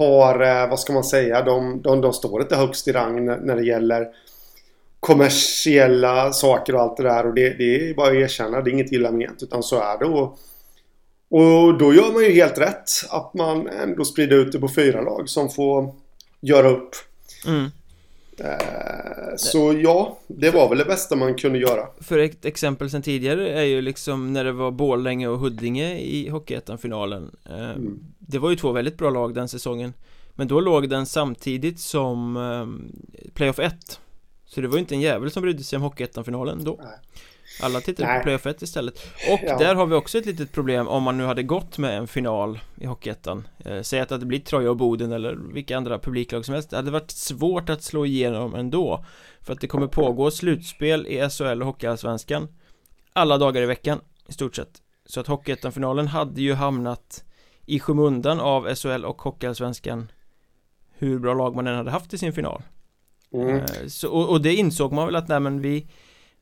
[0.00, 3.36] har, eh, vad ska man säga, de, de, de står inte högst i rang när,
[3.36, 4.08] när det gäller
[5.00, 7.26] kommersiella saker och allt det där.
[7.26, 9.98] Och det, det är bara att erkänna, det är inget illa ment utan så är
[9.98, 10.04] det.
[10.04, 10.38] Och,
[11.30, 15.00] och då gör man ju helt rätt att man ändå sprider ut det på fyra
[15.00, 15.94] lag som får
[16.40, 16.90] göra upp.
[17.46, 17.70] Mm.
[18.40, 21.86] Eh, så ja, det var väl det bästa man kunde göra.
[22.00, 26.28] För ett exempel sen tidigare är ju liksom när det var Borlänge och Huddinge i
[26.28, 27.30] Hockeyettan-finalen.
[27.48, 27.98] Eh, mm.
[28.18, 29.92] Det var ju två väldigt bra lag den säsongen.
[30.34, 32.92] Men då låg den samtidigt som um,
[33.34, 34.00] Playoff 1
[34.44, 36.80] Så det var ju inte en jävel som brydde sig om Hockeyettan-finalen då.
[36.82, 36.98] Nej.
[37.62, 38.18] Alla tittade Nej.
[38.18, 38.98] på Playoff 1 istället
[39.32, 39.58] Och ja.
[39.58, 42.60] där har vi också ett litet problem om man nu hade gått med en final
[42.76, 46.54] i Hockeyettan eh, Säg att det blivit Troja och Boden eller vilka andra publiklag som
[46.54, 49.04] helst Det hade varit svårt att slå igenom ändå
[49.40, 52.48] För att det kommer pågå slutspel i SHL och Hockeyallsvenskan
[53.12, 57.24] Alla dagar i veckan i stort sett Så att Hockeyettan-finalen hade ju hamnat
[57.66, 60.12] i skymundan av SHL och Hockeyallsvenskan
[61.00, 62.62] hur bra lag man än hade haft i sin final
[63.32, 63.56] mm.
[63.56, 65.86] Eh, så, och, och, det insåg man väl att nej men vi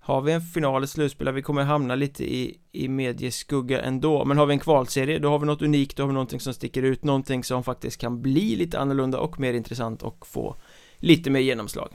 [0.09, 4.39] har vi en final, ett slutspel, vi kommer hamna lite i, i medieskugga ändå Men
[4.39, 6.83] har vi en kvalserie, då har vi något unikt, då har vi någonting som sticker
[6.83, 10.57] ut Någonting som faktiskt kan bli lite annorlunda och mer intressant och få
[10.97, 11.89] lite mer genomslag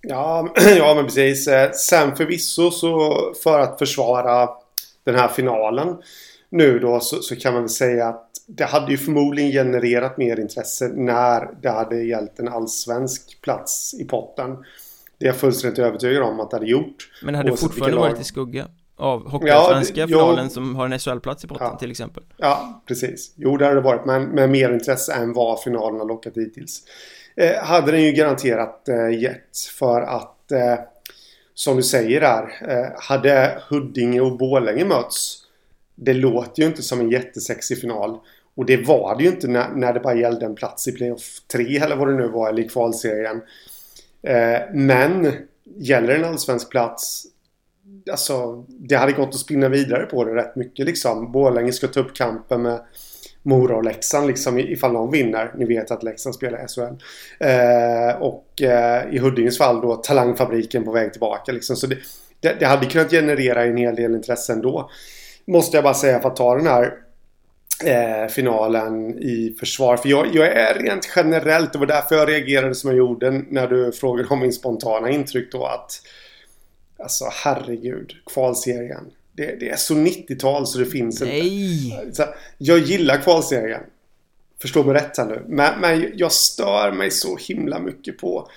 [0.00, 4.48] Ja, ja men precis eh, Sen förvisso så för att försvara
[5.04, 5.96] den här finalen
[6.50, 10.40] nu då så, så kan man väl säga att det hade ju förmodligen genererat mer
[10.40, 14.56] intresse när det hade gällt en allsvensk plats i potten.
[15.20, 17.10] Det är jag fullständigt övertygad om att det hade gjort.
[17.22, 21.44] Men hade fortfarande varit i skugga av Hockeyallsvenska ja, finalen jo, som har en SHL-plats
[21.44, 22.22] i potten ja, till exempel.
[22.36, 23.34] Ja, precis.
[23.36, 26.82] Jo, det hade det varit, men med mer intresse än vad finalen har lockat hittills.
[27.36, 30.74] Eh, hade den ju garanterat eh, gett för att eh,
[31.54, 35.42] som du säger där, eh, hade Huddinge och Bålänge möts
[35.94, 38.18] Det låter ju inte som en jättesexig final.
[38.54, 41.40] Och det var det ju inte när, när det bara gällde en plats i playoff
[41.52, 43.42] 3 eller vad det nu var, eller i kvalserien.
[44.22, 45.32] Eh, men
[45.64, 47.26] gäller en allsvensk plats
[48.10, 51.32] Alltså, det hade gått att spinna vidare på det rätt mycket liksom.
[51.32, 52.80] Borlänge ska ta upp kampen med
[53.42, 55.52] Mora och Leksand liksom ifall någon vinner.
[55.56, 56.96] Ni vet att Leksand spelar SHL.
[57.38, 61.76] Eh, och eh, i Huddinges fall då Talangfabriken på väg tillbaka liksom.
[61.76, 61.96] Så det,
[62.40, 64.90] det, det, hade kunnat generera en hel del intresse ändå.
[65.46, 66.92] Måste jag bara säga för att ta den här
[67.84, 69.96] eh, finalen i försvar.
[69.96, 73.66] För jag, jag, är rent generellt, det var därför jag reagerade som jag gjorde när
[73.66, 76.02] du frågade om min spontana intryck då att
[77.02, 79.10] Alltså herregud, kvalserien.
[79.32, 82.02] Det, det är så 90-tal så det finns Nej.
[82.06, 82.28] inte.
[82.58, 83.82] jag gillar kvalserien.
[84.60, 85.44] Förstå mig rätt här nu.
[85.48, 88.50] Men, men jag stör mig så himla mycket på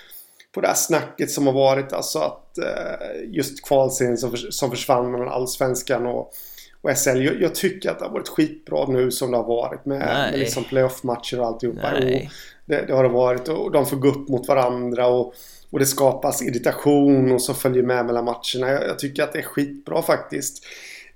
[0.54, 1.92] på det här snacket som har varit.
[1.92, 6.32] Alltså att eh, just kvalserien som, som försvann mellan allsvenskan och,
[6.84, 7.22] och SL.
[7.22, 10.38] Jag, jag, tycker att det har varit skitbra nu som det har varit med, med
[10.38, 11.90] liksom playoff-matcher och alltihopa.
[11.92, 12.24] Nej.
[12.24, 12.32] Och
[12.66, 15.34] det, det har det varit och de får gå upp mot varandra och,
[15.70, 18.72] och det skapas irritation och så följer med mellan matcherna.
[18.72, 20.64] Jag, jag tycker att det är skitbra faktiskt.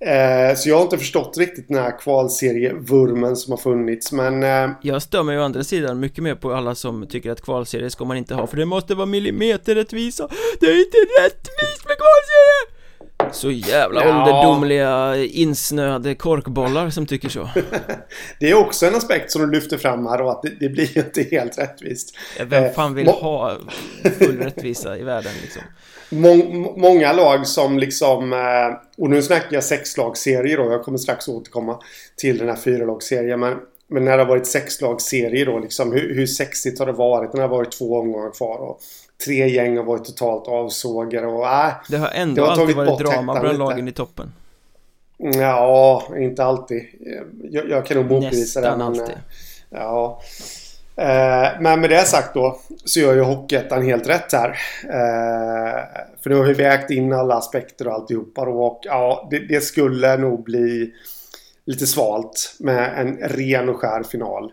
[0.00, 4.70] Eh, så jag har inte förstått riktigt den här kvalserievurmen som har funnits men eh,
[4.83, 8.04] Jag stör mig å andra sidan mycket mer på alla som tycker att kvalserie ska
[8.04, 10.28] man inte ha för det måste vara millimeterrättvisa
[10.61, 12.38] Det är inte rättvist med kvalserie!
[13.32, 14.20] Så jävla ja.
[14.20, 17.48] ålderdomliga insnöade korkbollar som tycker så
[18.40, 20.96] Det är också en aspekt som du lyfter fram här och att det, det blir
[20.96, 23.56] ju inte helt rättvist Vem fan vill eh, ha
[24.18, 25.62] full rättvisa i världen liksom?
[26.10, 31.28] Mång, många lag som liksom, eh, och nu snackar jag sexlagsserier då, jag kommer strax
[31.28, 31.80] återkomma
[32.16, 33.40] till den här fyralagsserien.
[33.40, 33.56] Men,
[33.88, 37.32] men när det har varit sexlagsserier då, liksom, hur, hur sexigt har det varit?
[37.32, 38.80] När det har varit två omgångar kvar och
[39.24, 42.98] tre gäng har varit totalt avsågade och äh, Det har ändå det har alltid varit
[42.98, 44.33] drama bland lagen i toppen.
[45.18, 46.83] Ja, inte alltid.
[47.50, 48.66] Jag, jag kan nog motbevisa det.
[48.66, 49.09] Nästan alltid.
[49.09, 49.20] Eh,
[49.70, 50.20] ja.
[50.96, 54.48] Eh, men med det sagt då så gör ju Hockeyettan helt rätt här.
[54.85, 59.38] Eh, för nu har vi vägt in alla aspekter och alltihopa då och ja, det,
[59.38, 60.94] det skulle nog bli
[61.66, 64.52] lite svalt med en ren och skär final.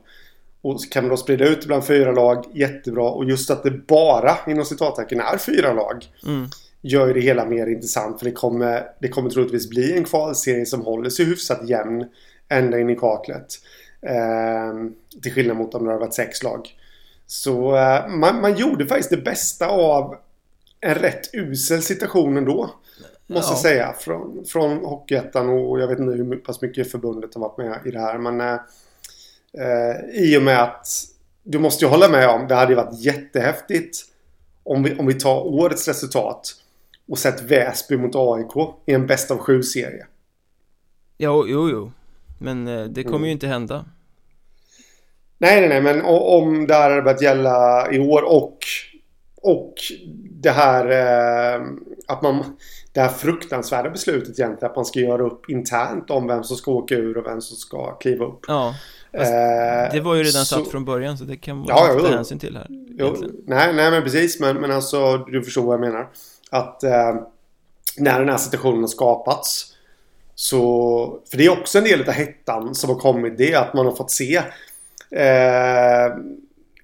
[0.65, 3.09] Och så kan man då sprida ut bland fyra lag, jättebra.
[3.09, 6.05] Och just att det bara, inom citattecken, är fyra lag.
[6.25, 6.47] Mm.
[6.81, 8.19] Gör ju det hela mer intressant.
[8.19, 12.05] För det kommer, det kommer troligtvis bli en kvalserie som håller sig hyfsat jämn.
[12.49, 13.47] Ända in i kaklet.
[14.01, 14.73] Eh,
[15.21, 16.69] till skillnad mot om det hade varit sex lag.
[17.27, 20.15] Så eh, man, man, gjorde faktiskt det bästa av
[20.81, 22.69] en rätt usel situation ändå.
[23.27, 23.55] Måste ja.
[23.55, 23.93] jag säga.
[23.99, 27.91] Från, från Hockeyettan och jag vet inte hur pass mycket förbundet har varit med i
[27.91, 28.17] det här.
[28.17, 28.59] Men eh,
[30.13, 30.87] I och med att
[31.43, 33.97] du måste ju hålla med om det hade ju varit jättehäftigt
[34.63, 36.55] om vi, om vi tar årets resultat
[37.07, 40.05] och sett Väsby mot AIK i en bäst av sju-serie.
[41.17, 41.91] Jo, jo, jo.
[42.39, 43.25] Men eh, det kommer mm.
[43.25, 43.85] ju inte hända.
[45.37, 48.57] Nej, nej, nej, men om det här hade börjat gälla i år och
[49.41, 49.73] och
[50.31, 51.67] det här eh,
[52.07, 52.57] att man
[52.93, 56.71] det här fruktansvärda beslutet egentligen att man ska göra upp internt om vem som ska
[56.71, 58.45] åka ur och vem som ska kliva upp.
[58.47, 58.75] Ja.
[59.17, 62.07] Eh, det var ju redan så, satt från början så det kan man ja, ta
[62.07, 62.67] hänsyn till här.
[62.69, 64.39] Jo, nej, nej, men precis.
[64.39, 66.07] Men, men alltså, du förstår vad jag menar.
[66.49, 67.15] Att eh,
[67.97, 69.75] när den här situationen har skapats
[70.35, 73.37] så, för det är också en del av hettan som har kommit.
[73.37, 74.35] Det att man har fått se
[75.11, 76.15] eh,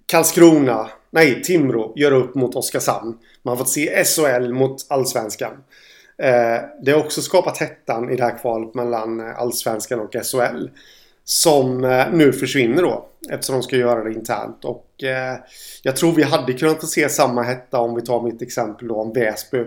[0.06, 3.18] Karlskrona, nej Timrå, göra upp mot Oskarshamn.
[3.44, 5.52] Man har fått se SHL mot Allsvenskan.
[6.18, 10.68] Eh, det har också skapat hettan i det här kvalet mellan Allsvenskan och SHL.
[11.24, 13.06] Som eh, nu försvinner då.
[13.30, 14.66] Eftersom de ska göra det internt.
[14.66, 15.38] Och eh,
[15.84, 18.96] jag tror vi hade kunnat få se samma hetta om vi tar mitt exempel då
[18.96, 19.66] om Väsby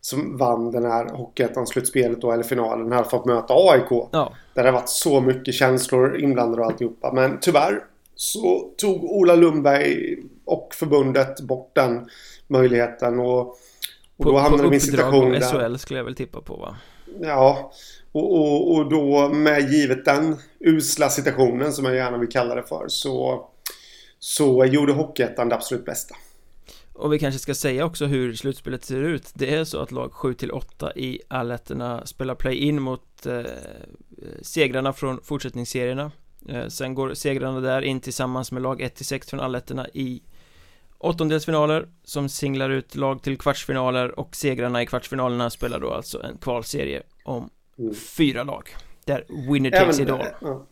[0.00, 4.08] som vann den här Hockeyettan-slutspelet då, eller finalen, hade fått möta AIK.
[4.12, 4.32] Ja.
[4.54, 7.12] Där det har varit så mycket känslor inblandade och alltihopa.
[7.12, 7.84] Men tyvärr
[8.14, 12.08] så tog Ola Lundberg och förbundet bort den
[12.46, 13.40] möjligheten och,
[14.16, 15.40] och då hamnade vi i en situation där...
[15.40, 16.76] På SHL skulle jag väl tippa på va?
[17.20, 17.72] Ja,
[18.12, 22.62] och, och, och då med givet den usla situationen som jag gärna vill kalla det
[22.62, 23.48] för så,
[24.18, 26.14] så gjorde Hockeyettan det absolut bästa.
[26.92, 30.10] Och vi kanske ska säga också hur slutspelet ser ut Det är så att lag
[30.10, 33.42] 7-8 i alletterna spelar play-in mot eh,
[34.42, 36.10] segrarna från fortsättningsserierna
[36.48, 40.22] eh, Sen går segrarna där in tillsammans med lag 1-6 från alletterna i
[40.98, 46.38] åttondelsfinaler som singlar ut lag till kvartsfinaler och segrarna i kvartsfinalerna spelar då alltså en
[46.38, 47.94] kvalserie om mm.
[47.94, 50.66] fyra lag Där winner takes it all ja.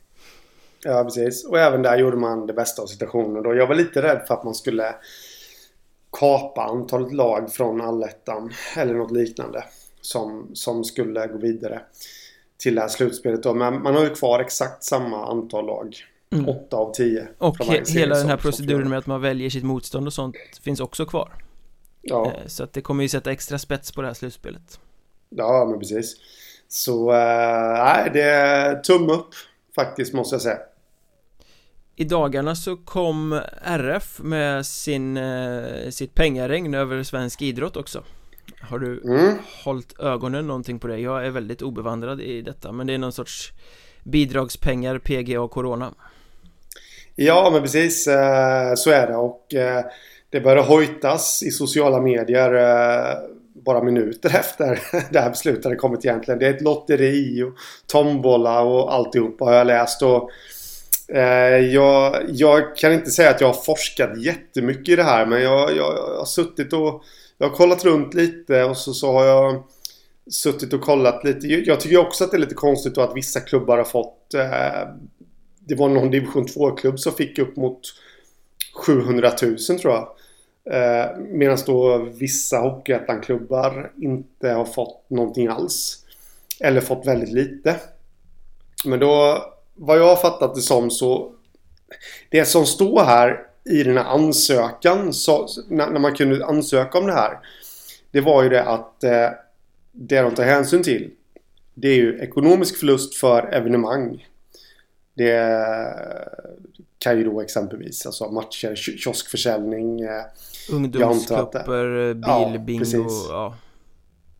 [0.82, 1.44] ja, precis.
[1.44, 3.54] Och även där gjorde man det bästa av situationen då.
[3.54, 4.94] Jag var lite rädd för att man skulle
[6.12, 9.64] kapa antalet lag från allettan eller något liknande
[10.00, 11.82] som, som skulle gå vidare.
[12.58, 13.54] till det här slutspelet då.
[13.54, 15.96] Men man har ju kvar exakt samma antal lag.
[16.30, 16.48] Mm.
[16.48, 17.28] 8 av 10.
[17.38, 20.80] Och he hela den här proceduren med att man väljer sitt motstånd och sånt finns
[20.80, 21.32] också kvar.
[22.02, 22.26] Ja.
[22.26, 24.80] Eh, så att det kommer ju sätta extra spets på det här slutspelet.
[25.28, 26.16] Ja, men precis.
[26.68, 29.34] Så, eh, nej, det är tumme upp
[29.74, 30.58] faktiskt måste jag säga.
[31.96, 38.02] I dagarna så kom RF med sin, eh, sitt pengaregn över svensk idrott också
[38.60, 39.38] Har du mm.
[39.64, 40.98] hållit ögonen någonting på det?
[40.98, 43.52] Jag är väldigt obevandrad i detta men det är någon sorts
[44.04, 45.94] bidragspengar, PGA och Corona
[47.14, 49.46] Ja men precis eh, så är det och
[50.30, 52.50] det började hojtas i sociala medier
[53.66, 54.80] bara minuter efter
[55.12, 56.38] det här beslutet hade kommit egentligen.
[56.38, 57.52] Det är ett lotteri och
[57.86, 60.30] tombola och alltihopa har jag läst och
[61.08, 65.42] Eh, jag, jag, kan inte säga att jag har forskat jättemycket i det här men
[65.42, 67.04] jag, jag, jag har suttit och
[67.38, 69.62] jag har kollat runt lite och så, så har jag
[70.30, 71.46] suttit och kollat lite.
[71.46, 74.88] Jag tycker också att det är lite konstigt att vissa klubbar har fått eh,
[75.58, 77.80] Det var någon division 2-klubb som fick upp mot
[78.74, 80.08] 700 000 tror jag.
[80.70, 86.04] Eh, Medan då vissa Hockeyettan-klubbar inte har fått någonting alls.
[86.60, 87.76] Eller fått väldigt lite.
[88.84, 89.42] Men då
[89.74, 91.32] vad jag har fattat det som så
[92.30, 97.06] Det som står här i den här ansökan så, när, när, man kunde ansöka om
[97.06, 97.38] det här
[98.10, 99.30] Det var ju det att eh,
[99.92, 101.10] Det de tar hänsyn till
[101.74, 104.26] Det är ju ekonomisk förlust för evenemang
[105.14, 105.52] Det
[107.06, 110.24] kan ju då exempelvis alltså matcher, kioskförsäljning eh,
[110.72, 113.26] Ungdomscuper, bilbingo, ja, precis.
[113.28, 113.54] ja.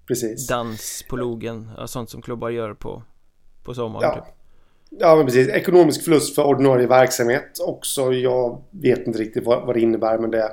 [0.07, 0.47] precis.
[0.47, 3.03] Dans på logen, sånt som klubbar gör på,
[3.63, 4.15] på sommaren ja.
[4.15, 4.35] typ.
[4.91, 5.49] Ja, men precis.
[5.49, 8.13] Ekonomisk förlust för ordinarie verksamhet också.
[8.13, 10.51] Jag vet inte riktigt vad, vad det innebär, men det,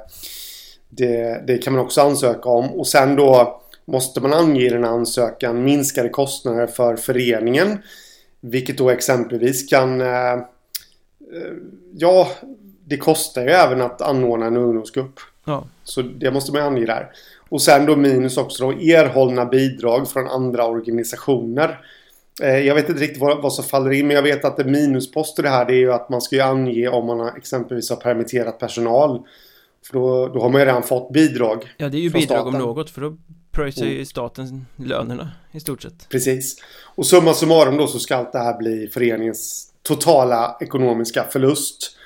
[0.90, 2.66] det, det, kan man också ansöka om.
[2.66, 7.78] Och sen då måste man ange i den ansökan minskade kostnader för föreningen.
[8.42, 10.02] Vilket då exempelvis kan...
[11.34, 11.54] Eh,
[11.94, 12.32] ja,
[12.86, 15.20] det kostar ju även att anordna en ungdomsgrupp.
[15.46, 15.68] Ja.
[15.84, 17.12] Så det måste man ange där.
[17.50, 21.80] Och sen då minus också då erhållna bidrag från andra organisationer.
[22.42, 24.64] Eh, jag vet inte riktigt vad, vad som faller in men jag vet att det
[24.64, 27.90] minusposter det här det är ju att man ska ju ange om man har, exempelvis
[27.90, 29.22] har permitterat personal.
[29.86, 32.62] För då, då har man ju redan fått bidrag Ja det är ju bidrag staten.
[32.62, 33.18] om något för då
[33.52, 34.06] pröjsar ju mm.
[34.06, 36.10] staten lönerna i stort sett.
[36.10, 36.56] Precis.
[36.96, 41.98] Och summa summarum då så ska allt det här bli föreningens totala ekonomiska förlust.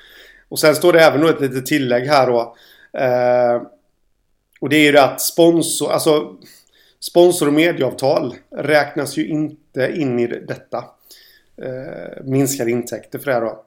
[0.48, 2.56] Och sen står det även då ett litet tillägg här då.
[2.98, 3.62] Eh,
[4.60, 6.36] och det är ju det att sponsor, alltså
[7.00, 10.84] Sponsor och medieavtal räknas ju inte in i detta.
[11.62, 13.64] Eh, minskade intäkter för det här då.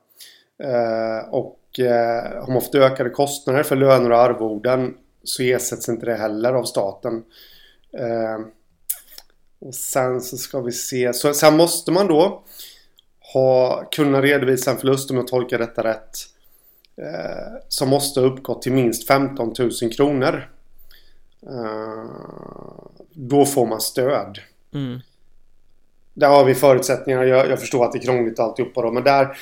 [0.63, 6.05] Eh, och eh, har man fått ökade kostnader för löner och arvoden så ersätts inte
[6.05, 7.23] det heller av staten.
[7.97, 8.39] Eh,
[9.59, 11.13] och sen så ska vi se.
[11.13, 12.43] Så, sen måste man då
[13.33, 16.17] ha, kunna redovisa en förlust om jag tolkar detta rätt.
[16.97, 20.49] Eh, som måste ha uppgått till minst 15 000 kronor.
[21.49, 22.05] Uh,
[23.13, 24.39] då får man stöd.
[24.73, 24.99] Mm.
[26.13, 27.23] Där har vi förutsättningar.
[27.23, 28.91] Jag, jag förstår att det är krångligt alltihopa då.
[28.91, 29.37] Men där,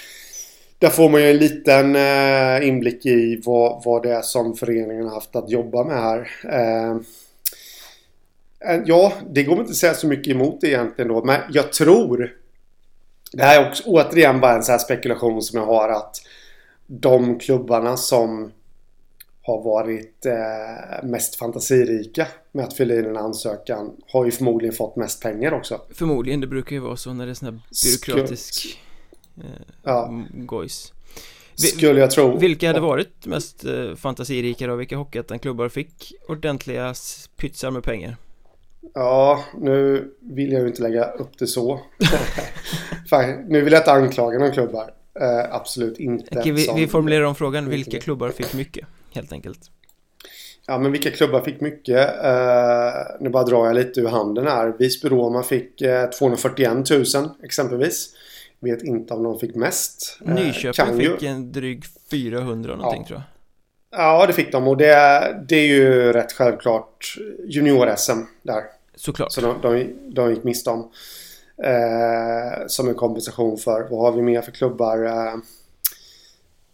[0.79, 5.05] där får man ju en liten uh, inblick i vad, vad det är som föreningen
[5.05, 6.19] har haft att jobba med här.
[6.45, 7.01] Uh,
[8.85, 11.23] ja, det går inte att säga så mycket emot egentligen då.
[11.23, 12.38] Men jag tror
[13.32, 16.21] det här är också återigen bara en sån här spekulation som jag har att
[16.88, 18.51] de klubbarna som
[19.41, 24.95] har varit eh, mest fantasirika med att fylla in en ansökan har ju förmodligen fått
[24.95, 25.82] mest pengar också.
[25.93, 28.80] Förmodligen, det brukar ju vara så när det är sån här byråkratisk
[29.38, 29.43] eh,
[29.84, 30.23] ja.
[30.34, 30.93] gojs.
[31.55, 32.38] Skulle jag tro.
[32.38, 34.75] Vilka hade varit mest eh, fantasirika då?
[34.75, 36.93] Vilka Hockeyettan-klubbar fick ordentliga
[37.38, 38.17] pytsar med pengar?
[38.93, 41.82] Ja, nu vill jag ju inte lägga upp det så.
[43.09, 44.93] Fan, nu vill jag inte anklaga någon klubbar.
[45.19, 46.39] Eh, absolut inte.
[46.39, 47.69] Okej, vi, vi formulerar om frågan.
[47.69, 48.88] Vilka klubbar fick mycket?
[49.13, 49.59] helt enkelt.
[50.67, 52.09] Ja, men vilka klubbar fick mycket?
[52.09, 54.73] Uh, nu bara drar jag lite ur handen här.
[54.80, 57.03] Visby-Roma fick uh, 241 000
[57.43, 58.09] exempelvis.
[58.59, 60.19] Vet inte om de fick mest.
[60.27, 63.07] Uh, Nyköping fick en dryg 400 någonting ja.
[63.07, 63.38] tror jag.
[63.91, 67.15] Ja, det fick de och det, det är ju rätt självklart
[67.47, 68.63] junior-SM där.
[68.95, 69.31] Såklart.
[69.31, 70.91] Så de, de, de gick miste om.
[71.63, 73.87] Eh, som en kompensation för.
[73.89, 75.05] Vad har vi mer för klubbar?
[75.05, 75.35] Eh,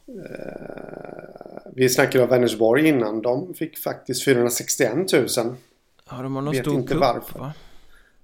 [0.08, 3.22] Eh, vi snackade om Vänersborg innan.
[3.22, 5.28] De fick faktiskt 461 000.
[6.10, 7.40] Ja, de har någon Vet stor inte varför.
[7.40, 7.54] va?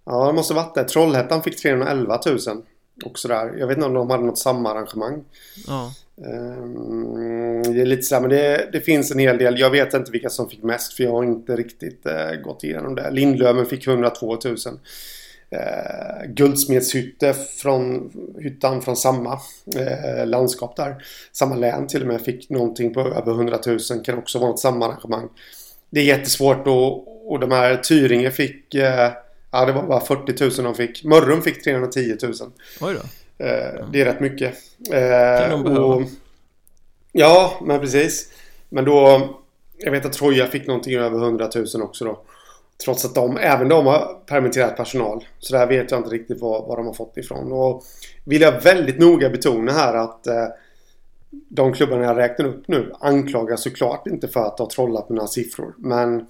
[0.06, 0.84] Ja, det måste varit det.
[0.84, 2.38] Trollhättan fick 311 000.
[3.06, 3.54] Och sådär.
[3.58, 5.24] Jag vet inte om de hade något samma arrangemang.
[5.68, 5.92] Ja.
[6.26, 9.60] Ehm, det är lite så här, men det, det, finns en hel del.
[9.60, 12.96] Jag vet inte vilka som fick mest för jag har inte riktigt uh, gått igenom
[12.96, 13.12] det.
[13.12, 14.56] Lindlöven fick 102 000.
[15.50, 19.40] eh, guldsmedshytte från hyttan från samma
[19.76, 21.04] eh, landskap där.
[21.32, 23.80] Samma län till och med fick någonting på över 100 000.
[24.04, 25.30] Kan också vara något sammanhang.
[25.90, 29.12] Det är jättesvårt och, och de här Tyringe fick eh,
[29.52, 31.04] Ja det var bara 40 000 de fick.
[31.04, 32.34] Mörrum fick 310 000.
[32.82, 33.00] Oj då.
[33.42, 34.54] Eh, det är rätt mycket.
[35.40, 35.86] Kan de behöva.
[35.86, 36.02] och,
[37.12, 38.32] ja men precis.
[38.70, 39.30] Men då
[39.78, 42.22] Jag vet att Troja fick någonting över 100 000 också då.
[42.86, 45.26] Trots att de, även de har permitterat personal.
[45.40, 47.52] Så där vet jag inte riktigt vad, vad de har fått ifrån.
[47.52, 47.84] Och
[48.26, 50.48] vill jag väldigt noga betona här att eh,
[51.30, 55.28] de klubbarna jag räknar upp nu anklagas såklart inte för att ha trollat med några
[55.28, 55.74] siffror.
[55.78, 56.28] Men,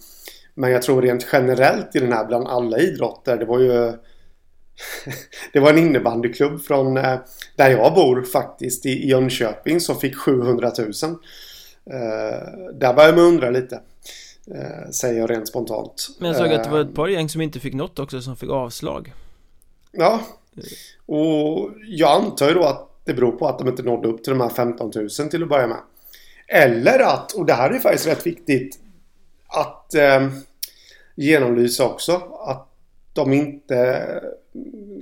[0.54, 3.38] men jag tror rent generellt i den här bland alla idrotter.
[3.38, 3.94] Det var ju
[5.54, 7.20] det var en innebandyklubb från eh,
[7.56, 10.88] där jag bor faktiskt i Jönköping som fick 700 000.
[11.86, 11.98] Eh,
[12.74, 13.82] där börjar man undra lite.
[14.56, 16.08] Eh, säger jag rent spontant.
[16.20, 18.36] Men jag såg att det var ett par gäng som inte fick något också som
[18.36, 19.14] fick avslag
[19.92, 20.22] Ja.
[21.06, 24.34] Och jag antar ju då att det beror på att de inte nådde upp till
[24.34, 25.80] de här 15 000 till att börja med.
[26.48, 28.80] Eller att, och det här är faktiskt rätt viktigt
[29.48, 30.30] att eh,
[31.16, 32.68] genomlysa också, att
[33.14, 34.06] de inte...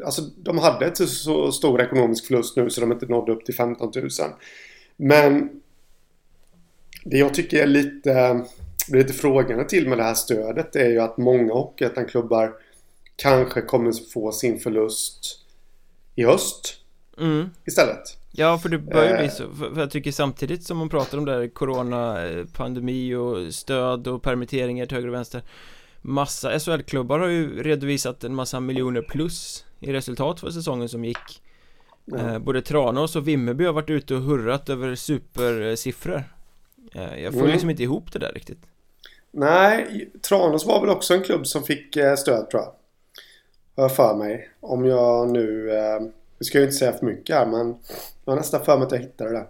[0.05, 3.55] Alltså de hade ett så stor ekonomisk förlust nu så de inte nådde upp till
[3.55, 4.09] 15 000.
[4.97, 5.49] Men
[7.03, 8.45] det jag tycker är lite,
[8.89, 12.53] blir lite frågande till med det här stödet är ju att många Hockeyettan-klubbar
[13.15, 15.45] kanske kommer få sin förlust
[16.15, 16.77] i höst
[17.19, 17.49] mm.
[17.65, 18.17] istället.
[18.31, 19.31] Ja, för det börjar bli Eh.
[19.31, 23.15] så, för, för jag tycker samtidigt som man pratar om det här corona, eh, pandemi
[23.15, 25.41] och stöd och permitteringar till höger och vänster
[26.01, 31.41] Massa SHL-klubbar har ju redovisat en massa miljoner plus i resultat för säsongen som gick
[32.05, 32.17] Ja.
[32.17, 36.23] eh, Både Tranås och Vimmerby har varit ute och hurrat över supersiffror
[36.95, 37.51] eh, Jag får Mm.
[37.51, 38.59] liksom inte ihop det där riktigt
[39.31, 42.71] Nej, Tranås var väl också en klubb som fick eh, stöd tror jag.
[43.75, 44.49] Har jag för mig.
[44.59, 45.71] Om jag nu...
[46.39, 47.75] Nu ska jag ju inte säga för mycket här men
[48.25, 49.47] jag har nästan för mig att jag hittade det.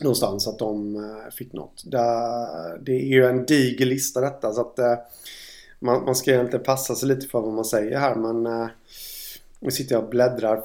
[0.00, 1.82] Någonstans att de eh, fick något.
[1.84, 4.94] Det, är ju en diger lista detta så att eh,
[5.78, 8.66] man, man ska egentligen passa sig lite för vad man säger här men eh,
[9.60, 10.62] nu sitter jag och bläddrar.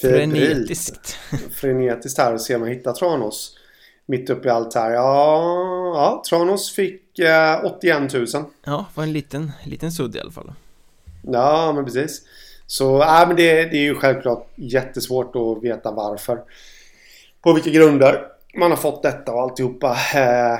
[0.00, 1.16] Frenetiskt
[1.52, 3.58] frenetiskt här och se om jag hittar Tranås.
[4.06, 4.90] Mitt uppe i allt här.
[4.90, 5.42] Ja,
[5.94, 8.26] ja Tranås fick eh, 81 000.
[8.64, 10.52] Ja, var en liten, liten sudd i alla fall
[11.22, 12.22] Ja, men precis.
[12.66, 16.42] Så äh, men det, det är ju självklart jättesvårt att veta varför.
[17.42, 19.90] På vilka grunder man har fått detta och alltihopa.
[20.14, 20.58] Eh,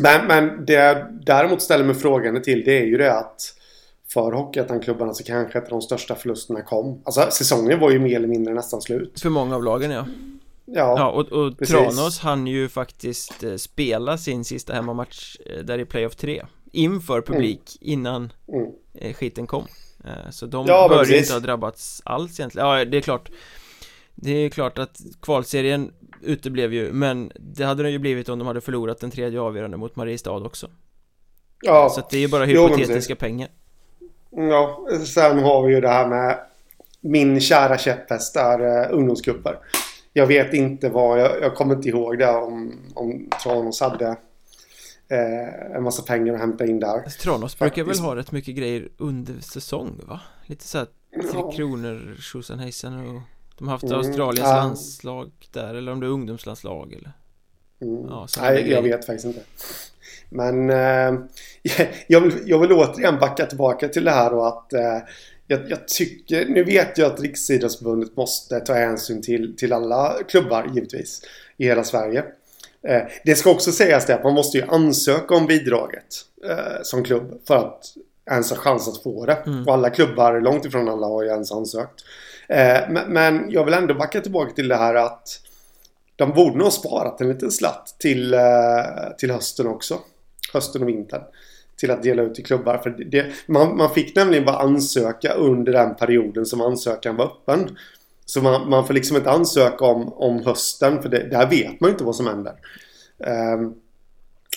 [0.00, 3.54] men, men det jag däremot ställer mig frågan till det är ju det att
[4.12, 7.02] för Hockeyettan-klubbarna så kanske inte de största förlusterna kom.
[7.04, 9.20] Alltså säsongen var ju mer eller mindre nästan slut.
[9.20, 10.06] För många av lagen ja
[10.66, 11.58] Ja, Ja, och, och.
[11.58, 17.20] Tranås hann ju faktiskt eh, spela sin sista hemmamatch eh, där i playoff 3 Inför
[17.22, 19.14] publik innan Mm.
[19.14, 19.66] skiten kom
[20.30, 23.30] Så de Ja, bör ju inte ha drabbats alls egentligen Ja, det är klart
[24.20, 25.92] Det är klart att kvalserien
[26.22, 29.76] uteblev ju Men det hade den ju blivit om de hade förlorat den tredje avgörande
[29.76, 30.70] mot Mariestad också
[31.62, 31.88] ja.
[31.88, 33.18] Så att det är ju bara Jo, hypotetiska precis.
[33.18, 33.48] pengar
[34.30, 36.38] Ja, sen har vi ju det här med
[37.00, 39.58] min kära käpphäst där, eh, ungdomscuper.
[40.12, 44.06] Jag vet inte vad, jag, jag kommer inte ihåg det om, om Tranås hade
[45.08, 46.88] eh, en massa pengar att hämta in där.
[46.88, 50.20] Alltså, Tranås brukar väl ha rätt mycket grejer under säsong va?
[50.46, 51.52] Lite såhär Tre Ja.
[51.52, 53.22] Kronor, Tjosanhejsan och
[53.58, 54.56] De har haft Mm, Australiens ja.
[54.56, 57.12] landslag där eller om det är ungdomslandslag eller
[57.80, 58.06] Mm.
[58.08, 59.40] Ja, Nej, jag vet faktiskt inte.
[60.28, 61.20] Men eh,
[62.06, 64.98] jag, vill, jag vill återigen backa tillbaka till det här och att eh,
[65.46, 70.70] jag, jag tycker, nu vet jag att Riksidrottsförbundet måste ta hänsyn till, till alla klubbar
[70.74, 71.22] givetvis
[71.56, 72.24] i hela Sverige.
[72.82, 76.06] Eh, det ska också sägas det att man måste ju ansöka om bidraget
[76.44, 77.84] eh, som klubb för att
[78.30, 79.42] ens ha chans att få det.
[79.46, 79.66] Mm.
[79.68, 82.04] Och alla klubbar, långt ifrån alla, har ju ens ansökt.
[82.48, 85.40] Eh, men, jag vill ändå backa tillbaka till det här att
[86.16, 88.40] de borde nog ha sparat en liten slatt till, eh,
[89.18, 89.98] till hösten också.
[90.52, 91.22] Hösten och vintern.
[91.76, 92.78] Till att dela ut till klubbar.
[92.78, 97.76] För det, man, man fick nämligen bara ansöka under den perioden som ansökan var öppen.
[98.24, 101.88] Så man, man får liksom inte ansöka om, om hösten för det, där vet man
[101.88, 102.54] ju inte vad som händer.
[103.18, 103.74] Um,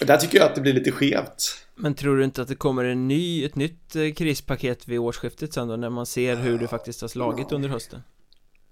[0.07, 1.57] där tycker jag att det blir lite skevt.
[1.75, 5.53] Men tror du inte att det kommer en ny, ett nytt eh, krispaket vid årsskiftet
[5.53, 8.03] sen då när man ser hur det faktiskt har slagit under hösten?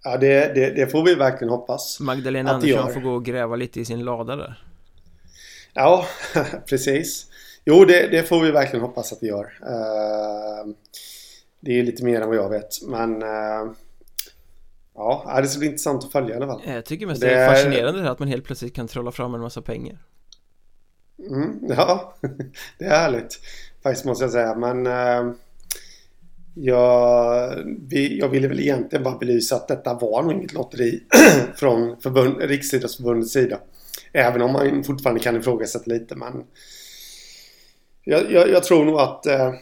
[0.03, 1.99] Ja, det, det, det får vi verkligen hoppas.
[1.99, 4.63] Magdalena Andersson får gå och gräva lite i sin lada där
[5.73, 6.05] Ja,
[6.69, 7.27] precis.
[7.65, 9.57] Jo, det, det får vi verkligen hoppas att det gör.
[9.61, 10.71] Eh,
[11.59, 12.81] det är lite mer än vad jag vet.
[12.87, 13.71] Men eh,
[14.95, 16.61] ja, det ska bli intressant att följa i alla fall.
[16.65, 18.87] Jag tycker mest Det det är är- fascinerande det här att man helt plötsligt kan
[18.87, 19.97] trolla fram en massa pengar
[21.27, 22.15] Mm, ja,
[22.77, 23.39] det är härligt.
[23.83, 24.55] Faktiskt måste jag säga.
[24.55, 25.33] Men eh,
[26.55, 27.55] Jag,
[27.89, 31.03] vi, jag ville väl egentligen bara belysa att detta var nog inget lotteri
[31.55, 33.59] från förbund, Riksidrottsförbundets sida.
[34.13, 36.43] Även om man fortfarande kan ifrågasätta lite men
[38.03, 39.53] jag, jag, jag tror nog att eh,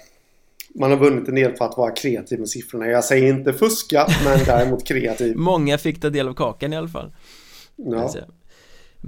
[0.75, 2.87] man har vunnit en del på att vara kreativ med siffrorna.
[2.87, 5.35] Jag säger inte fuska men däremot kreativ.
[5.37, 7.11] Många fick ta del av kakan i alla fall.
[7.75, 8.13] Ja.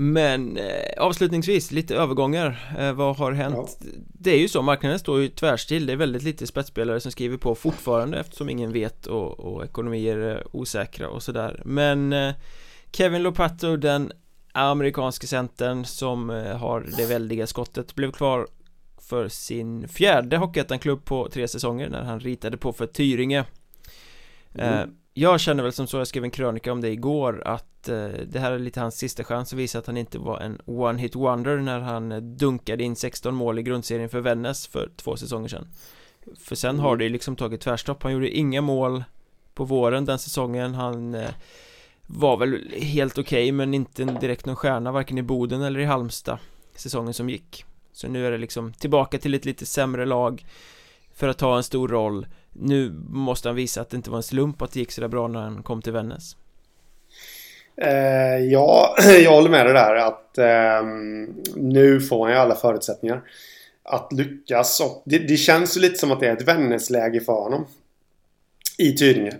[0.01, 3.77] Men eh, avslutningsvis, lite övergångar eh, Vad har hänt?
[3.79, 3.87] Ja.
[4.07, 7.37] Det är ju så, marknaden står ju tvärstill Det är väldigt lite spetsspelare som skriver
[7.37, 12.33] på fortfarande Eftersom ingen vet och, och ekonomier är osäkra och sådär Men eh,
[12.91, 14.11] Kevin Lopato, den
[14.51, 18.47] amerikanske centern som eh, har det väldiga skottet Blev kvar
[18.97, 23.45] för sin fjärde Hockeyettan-klubb på tre säsonger när han ritade på för Tyringe
[24.53, 24.89] mm.
[25.13, 28.39] Jag känner väl som så, jag skrev en krönika om det igår att eh, det
[28.39, 31.57] här är lite hans sista chans att visa att han inte var en one-hit wonder
[31.57, 35.67] när han dunkade in 16 mål i grundserien för Vännäs för två säsonger sedan.
[36.39, 36.81] För sen mm.
[36.81, 39.03] har det liksom tagit tvärstopp, han gjorde inga mål
[39.53, 41.29] på våren den säsongen, han eh,
[42.07, 45.85] var väl helt okej okay, men inte direkt någon stjärna varken i Boden eller i
[45.85, 46.37] Halmstad
[46.75, 47.65] säsongen som gick.
[47.91, 50.45] Så nu är det liksom tillbaka till ett lite sämre lag
[51.13, 54.23] för att ta en stor roll nu måste han visa att det inte var en
[54.23, 56.35] slump att det gick sådär bra när han kom till Vännäs.
[57.81, 60.87] Eh, Ja, jag håller med dig där att eh,
[61.55, 63.23] nu får han ju alla förutsättningar
[63.83, 67.33] att lyckas och det, det känns ju lite som att det är ett Vännäsläge för
[67.33, 67.65] honom
[68.77, 69.35] i Tyringe.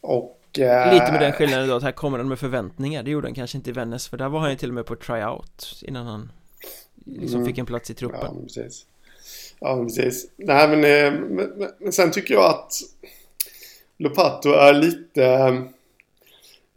[0.00, 3.02] Och eh, Lite med den skillnaden då att här kommer han med förväntningar.
[3.02, 4.86] Det gjorde han kanske inte i Vännäs för där var han ju till och med
[4.86, 6.32] på tryout innan han
[7.04, 8.20] liksom mm, fick en plats i truppen.
[8.22, 8.86] Ja, precis
[9.60, 10.30] Ja, precis.
[10.36, 12.72] Nej, men, eh, men, men, sen tycker jag att
[13.96, 15.62] Lopato är lite...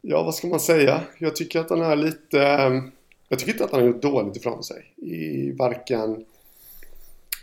[0.01, 1.01] Ja, vad ska man säga?
[1.17, 2.37] Jag tycker att han är lite...
[3.29, 4.93] Jag tycker inte att han har gjort dåligt ifrån sig.
[4.97, 6.25] I varken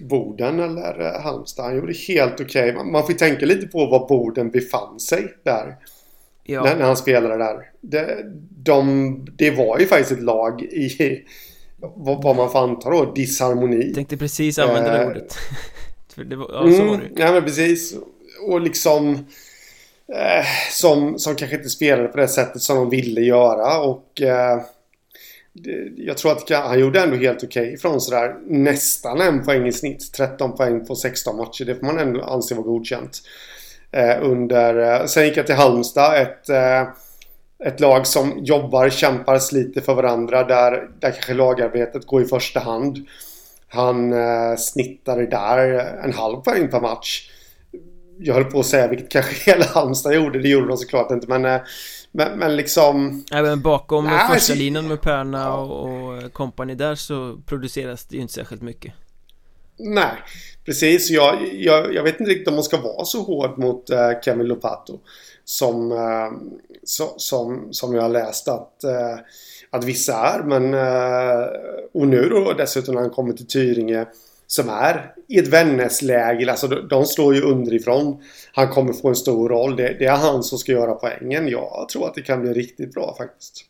[0.00, 1.64] Boden eller eh, Halmstad.
[1.64, 2.72] Han gjorde helt okej.
[2.72, 2.84] Okay.
[2.84, 5.76] Man får tänka lite på var Boden befann sig där.
[6.44, 6.62] Ja.
[6.64, 7.70] När, när han spelade där.
[7.80, 8.24] Det,
[8.62, 11.24] de, det var ju faktiskt ett lag i
[11.80, 13.86] vad, vad man får anta då, disharmoni.
[13.86, 15.34] Jag tänkte precis använda det eh, ordet.
[16.14, 17.94] För det var, ja, så mm, var det Ja, men precis.
[18.48, 19.26] Och liksom...
[20.12, 24.22] Eh, som, som kanske inte spelade på det sättet som de ville göra och...
[24.22, 24.60] Eh,
[25.52, 29.66] det, jag tror att han gjorde ändå helt okej okay från sådär nästan en poäng
[29.66, 30.12] i snitt.
[30.12, 31.64] 13 poäng på 16 matcher.
[31.64, 33.22] Det får man ändå anse vara godkänt.
[33.92, 35.00] Eh, under...
[35.00, 36.22] Eh, sen gick jag till Halmstad.
[36.22, 36.88] Ett eh,
[37.64, 42.60] ett lag som jobbar, kämpar, sliter för varandra där, där kanske lagarbetet går i första
[42.60, 43.06] hand.
[43.68, 45.58] Han eh, snittade där
[46.04, 47.30] en halv poäng per match.
[48.18, 51.26] Jag höll på att säga vilket kanske hela Halmstad gjorde, det gjorde de såklart inte
[51.26, 51.60] men eh,
[52.12, 53.24] men, men liksom...
[53.32, 55.58] Även bakom nej, första alltså, linjen med Perna ja.
[55.58, 58.92] och kompani där så produceras det ju inte särskilt mycket.
[59.78, 60.12] Nej,
[60.64, 61.10] precis.
[61.10, 64.46] Jag, jag, jag vet inte riktigt om man ska vara så hård mot uh, Kevin
[64.46, 65.00] Lopato
[65.48, 66.30] som, eh,
[67.16, 69.18] som, som jag har läst att, eh,
[69.70, 70.42] att vissa är.
[70.42, 71.46] Men, eh,
[71.92, 74.06] och nu då dessutom när han kommer till Tyringe
[74.46, 76.50] som är i ett Vännäsläge.
[76.50, 78.22] Alltså de slår ju underifrån.
[78.52, 79.76] Han kommer få en stor roll.
[79.76, 81.48] Det, det, är han som ska göra poängen.
[81.48, 83.64] Jag tror att det kan bli riktigt bra faktiskt.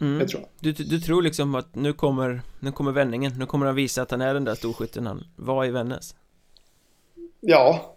[0.00, 0.18] Mm.
[0.18, 0.74] Det tror jag.
[0.74, 3.32] Du, du tror liksom att nu kommer, nu kommer vändningen.
[3.38, 6.14] Nu kommer han visa att han är den där storskytten han var i Vännäs.
[7.40, 7.96] Ja,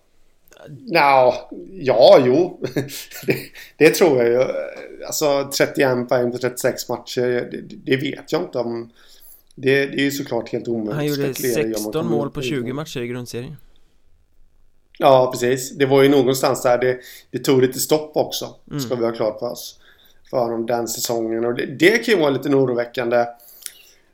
[0.70, 1.34] Nja,
[1.72, 2.60] ja, jo.
[3.26, 3.38] det,
[3.78, 4.54] det, tror jag ju.
[5.06, 8.90] Alltså 31 poäng på 36 matcher, det, det, vet jag inte om...
[9.56, 10.96] Det, det är ju såklart helt omöjligt.
[10.96, 13.56] Han gjorde 16 mål på 20 matcher i grundserien.
[14.98, 15.72] Ja, precis.
[15.72, 17.00] Det var ju någonstans där det,
[17.32, 18.56] det tog lite stopp också.
[18.68, 18.80] Mm.
[18.80, 19.80] Ska vi ha klart för oss.
[20.30, 21.46] För honom den säsongen.
[21.46, 23.26] Och det, det kan ju vara lite oroväckande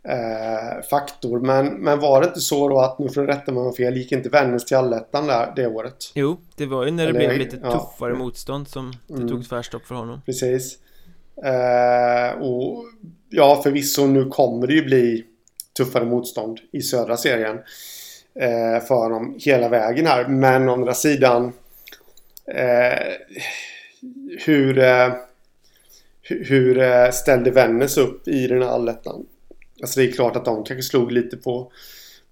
[0.04, 1.40] eh, faktor.
[1.40, 3.98] Men, men var det inte så då att, nu får du rätta mig om fel,
[3.98, 6.12] gick inte Vännäs till allettan där det året?
[6.16, 8.18] Jo, det var ju när det Eller, blev lite tuffare ja.
[8.18, 9.28] motstånd som det mm.
[9.28, 10.22] tog tvärstopp för honom.
[10.26, 10.78] Precis.
[11.44, 12.86] Eh, och
[13.30, 15.26] ja, förvisso nu kommer det ju bli
[15.78, 17.58] tuffare motstånd i södra serien
[18.36, 20.28] eh, för honom hela vägen här.
[20.28, 21.54] Men å andra sidan
[22.48, 23.14] eh,
[24.46, 25.14] hur, eh,
[26.22, 29.26] hur eh, ställde Vännäs upp i den här allettan?
[29.82, 31.72] Alltså det är klart att de kanske slog lite på,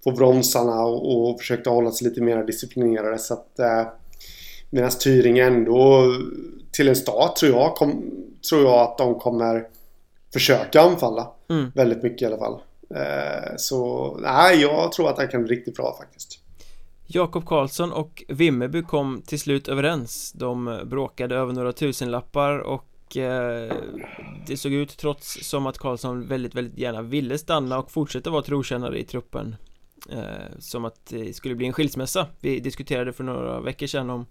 [0.04, 3.18] på bromsarna och, och försökte hålla sig lite mer disciplinerade.
[3.18, 3.86] Så att, eh,
[4.70, 6.04] Medan Tyringe ändå
[6.72, 8.10] till en start tror jag, kom,
[8.48, 9.66] tror jag att de kommer
[10.32, 11.30] försöka anfalla.
[11.50, 11.72] Mm.
[11.74, 12.60] Väldigt mycket i alla fall.
[12.94, 16.38] Eh, så nej, jag tror att det kan bli riktigt bra faktiskt.
[17.06, 23.76] Jakob Karlsson och Vimmerby kom till slut överens De bråkade över några tusenlappar och eh,
[24.46, 28.42] det såg ut trots som att Karlsson väldigt, väldigt gärna ville stanna och fortsätta vara
[28.42, 29.56] trotjänare i truppen
[30.10, 32.26] eh, Som att det skulle bli en skilsmässa.
[32.40, 34.26] Vi diskuterade för några veckor sedan om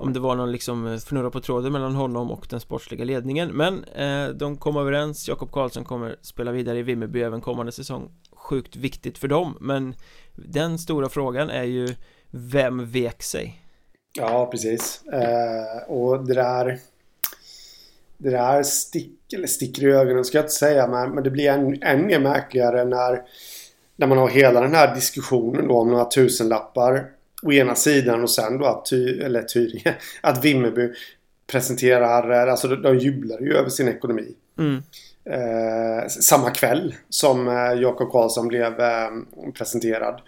[0.00, 3.50] Om det var någon liksom eh, fnurra på tråden mellan honom och den sportsliga ledningen.
[3.50, 5.28] Men eh, de kom överens.
[5.28, 8.10] Jakob Karlsson kommer spela vidare i Vimmerby även kommande säsong.
[8.32, 9.56] Sjukt viktigt för dem.
[9.60, 9.94] Men
[10.34, 11.94] den stora frågan är ju
[12.30, 13.62] Vem vek sig?
[14.18, 15.02] Ja, precis.
[15.12, 16.78] Eh, Och det där
[18.18, 21.50] det där stick, eller sticker i ögonen ska jag inte säga men, men det blir
[21.50, 23.22] än, än mer märkligare när
[23.96, 27.06] När man har hela den här diskussionen då om några tusenlappar
[27.42, 30.92] å ena sidan och sen då att, ty, eller Tyringe, att Vimmerby
[31.46, 34.34] presenterar, alltså de jublar ju över sin ekonomi.
[34.58, 34.82] Mm.
[35.24, 39.10] Eh, samma kväll som eh, Jakob Karlsson blev eh,
[39.54, 40.20] presenterad.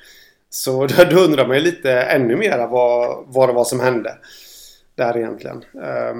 [0.50, 4.18] Så då undrar man ju lite ännu mera vad, vad det var som hände.
[4.94, 5.64] Där egentligen.
[5.74, 6.14] Eh,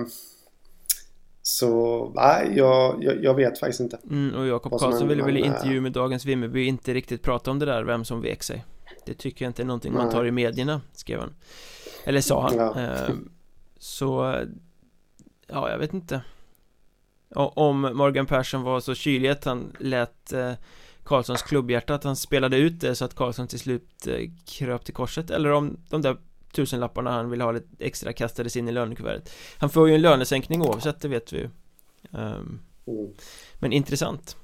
[1.43, 3.99] så nej, jag, jag, jag, vet faktiskt inte.
[4.11, 7.59] Mm, och Jakob Karlsson ville väl i intervju med Dagens Vimmerby inte riktigt prata om
[7.59, 8.65] det där, vem som vek sig.
[9.07, 11.35] Det tycker jag inte är någonting man tar i medierna, skrev han
[12.05, 12.81] Eller sa han ja.
[12.81, 13.15] eh,
[13.79, 14.37] Så
[15.47, 16.21] Ja, jag vet inte
[17.35, 20.53] Om Morgan Persson var så kylig att han lät eh,
[21.03, 24.95] Karlssons klubbhjärta att han spelade ut det så att Karlsson till slut eh, kröp till
[24.95, 26.17] korset Eller om de där
[26.53, 30.63] tusenlapparna han ville ha lite extra kastades in i lönekuvertet Han får ju en lönesänkning
[30.63, 31.45] oavsett, det vet vi ju
[32.11, 33.13] um, mm.
[33.59, 34.37] Men intressant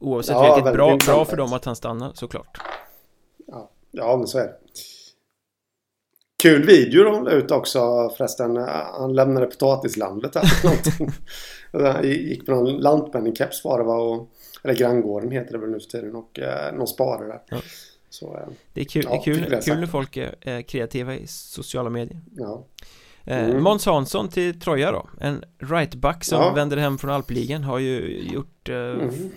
[0.00, 2.58] Oavsett ja, vilket bra, bra för dem att han stannar såklart
[3.46, 4.54] Ja, ja men så är det.
[6.42, 8.56] Kul video de la ut också förresten.
[8.56, 11.08] Han lämnade potatislandet här någonting.
[11.72, 13.98] Han gick på någon lantmänningkeps var det var.
[13.98, 14.28] Och,
[14.64, 16.14] eller granngården heter det väl nu för tiden.
[16.14, 17.42] Och eh, någon spade där.
[17.48, 17.56] Ja.
[18.14, 22.20] Så, eh, det är kul, ja, kul, kul när folk är kreativa i sociala medier.
[22.36, 22.64] Ja.
[23.24, 23.62] Eh, mm.
[23.62, 26.52] Måns Hansson till Troja då En rightback som ja.
[26.52, 29.30] vänder hem från alpligan Har ju gjort eh, mm.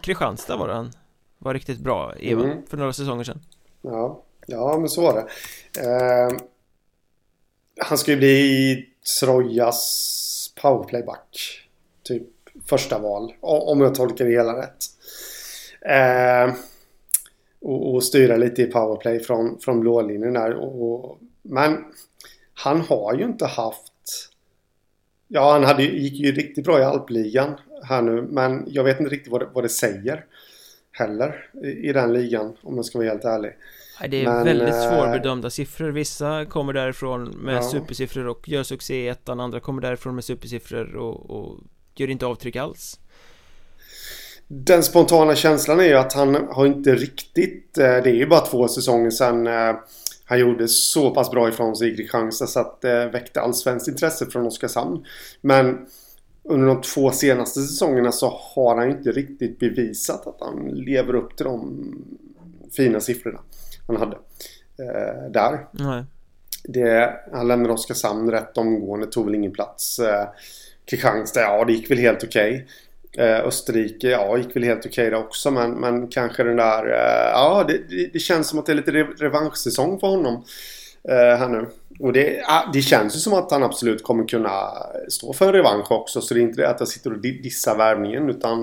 [0.00, 0.92] Kristianstad var han
[1.38, 2.66] var riktigt bra, Eva, mm.
[2.66, 3.40] för några säsonger sedan.
[3.82, 5.26] Ja, ja men så var det.
[5.80, 6.38] Eh,
[7.80, 8.86] han ska ju bli
[9.20, 11.60] Trojas powerplayback.
[12.02, 12.22] Typ
[12.66, 14.84] första val, om jag tolkar det hela rätt.
[15.80, 16.54] Eh,
[17.64, 20.54] och, och, styra lite i powerplay från, från blålinjen där.
[20.54, 21.84] Och, men
[22.54, 23.92] han har ju inte haft...
[25.28, 29.12] Ja, han hade, gick ju riktigt bra i alpligan här nu, men jag vet inte
[29.12, 30.24] riktigt vad det, vad det säger
[30.92, 31.50] heller
[31.82, 33.52] i, den ligan om jag ska vara helt ärlig.
[34.00, 35.90] Nej, det är Men, väldigt eh, svårbedömda siffror.
[35.90, 37.62] Vissa kommer därifrån med ja.
[37.62, 39.40] supersiffror och gör succé i ettan.
[39.40, 41.58] Andra kommer därifrån med supersiffror och, och
[41.94, 43.00] gör inte avtryck alls.
[44.56, 47.78] Den spontana känslan är ju att han har inte riktigt...
[47.78, 49.76] Eh, det är ju bara två säsonger sedan eh,
[50.24, 54.26] han gjorde så pass bra ifrån sig i Kristianstad så att det väckte allsvenskt intresse
[54.26, 55.04] från Oskarshamn.
[55.40, 55.86] Men
[56.44, 61.36] under de två senaste säsongerna så har han inte riktigt bevisat att han lever upp
[61.36, 61.84] till de
[62.76, 63.40] fina siffrorna
[63.86, 64.16] han hade
[64.78, 65.66] eh, där.
[65.72, 66.04] Nej.
[66.64, 69.98] Det, han lämnade Oskarshamn rätt omgående, tog väl ingen plats.
[69.98, 70.28] Eh,
[70.84, 72.54] Kristianstad, ja det gick väl helt okej.
[72.54, 72.66] Okay.
[73.18, 77.30] Eh, Österrike, ja gick väl helt okej okay också men, men kanske den där, eh,
[77.32, 80.44] ja det, det, känns som att det är lite revanschsäsong för honom
[81.08, 81.66] eh, här nu.
[82.00, 84.72] Och det, det känns ju som att han absolut kommer kunna
[85.08, 86.20] stå för en revansch också.
[86.20, 88.60] Så det är inte det att jag sitter och dissar värvningen utan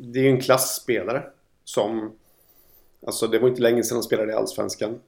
[0.00, 1.22] Det är ju en klassspelare
[1.64, 2.12] som
[3.06, 4.98] Alltså det var inte länge sedan han spelade i Allsvenskan.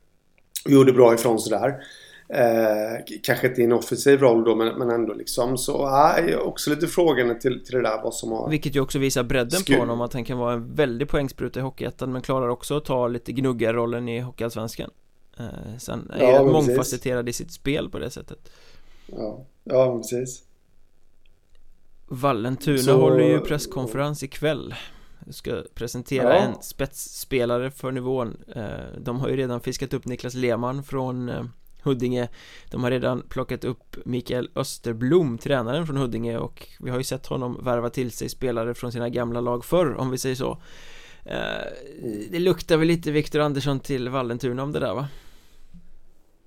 [0.66, 1.84] Gjorde bra ifrån sig där.
[2.30, 5.58] Eh, kanske inte i en offensiv roll då men, men ändå liksom.
[5.58, 8.98] Så ja, också lite frågande till, till det där vad som har Vilket ju också
[8.98, 12.48] visar bredden på honom att han kan vara en väldig poängspruta i Hockeyettan men klarar
[12.48, 14.90] också att ta lite gnuggarrollen i Hockeyallsvenskan.
[15.38, 18.38] Eh, Sen är ja, mångfacetterad i sitt spel på det sättet.
[19.06, 20.47] Ja, ja precis
[22.08, 23.00] Vallentuna så...
[23.00, 24.74] håller ju presskonferens ikväll
[25.30, 26.42] ska presentera ja.
[26.42, 31.44] en spetsspelare för nivån eh, De har ju redan fiskat upp Niklas Lehmann från eh,
[31.82, 32.28] Huddinge
[32.70, 37.26] De har redan plockat upp Mikael Österblom, tränaren från Huddinge och vi har ju sett
[37.26, 40.62] honom värva till sig spelare från sina gamla lag förr om vi säger så
[41.24, 41.36] eh,
[42.30, 45.08] Det luktar väl lite Viktor Andersson till Vallentuna om det där va?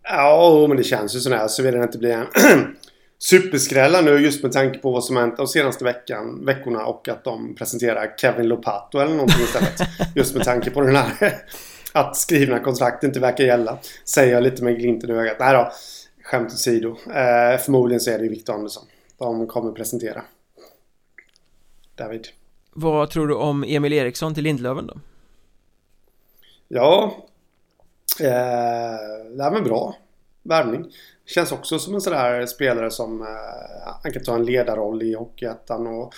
[0.03, 1.47] Ja, men det känns ju sådär.
[1.47, 2.27] Såvida det inte blir en
[3.21, 7.23] superskrälla nu just med tanke på vad som hänt de senaste veckan, veckorna och att
[7.23, 9.79] de presenterar Kevin Lopato eller någonting istället.
[10.15, 11.43] just med tanke på den här
[11.93, 13.77] att skrivna kontrakt inte verkar gälla.
[14.05, 15.37] Säger jag lite med glimten i ögat.
[15.39, 15.71] Nej då,
[16.23, 16.89] skämt åsido.
[16.89, 18.83] Eh, förmodligen så är det Victor Andersson.
[19.17, 20.21] De kommer presentera.
[21.95, 22.27] David.
[22.73, 24.93] Vad tror du om Emil Eriksson till Lindlöven då?
[26.67, 27.15] Ja,
[28.19, 28.25] eh,
[29.37, 29.95] det är men bra
[30.43, 30.85] värvning.
[31.25, 33.27] Känns också som en sån där spelare som eh,
[34.03, 36.13] han kan ta en ledarroll i Hockeyettan och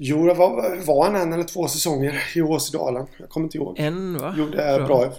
[0.00, 3.06] Jo, var, var han en eller två säsonger i Åsedalen?
[3.18, 3.78] Jag kommer inte ihåg.
[3.78, 4.34] En va?
[4.38, 5.12] Gjorde bra.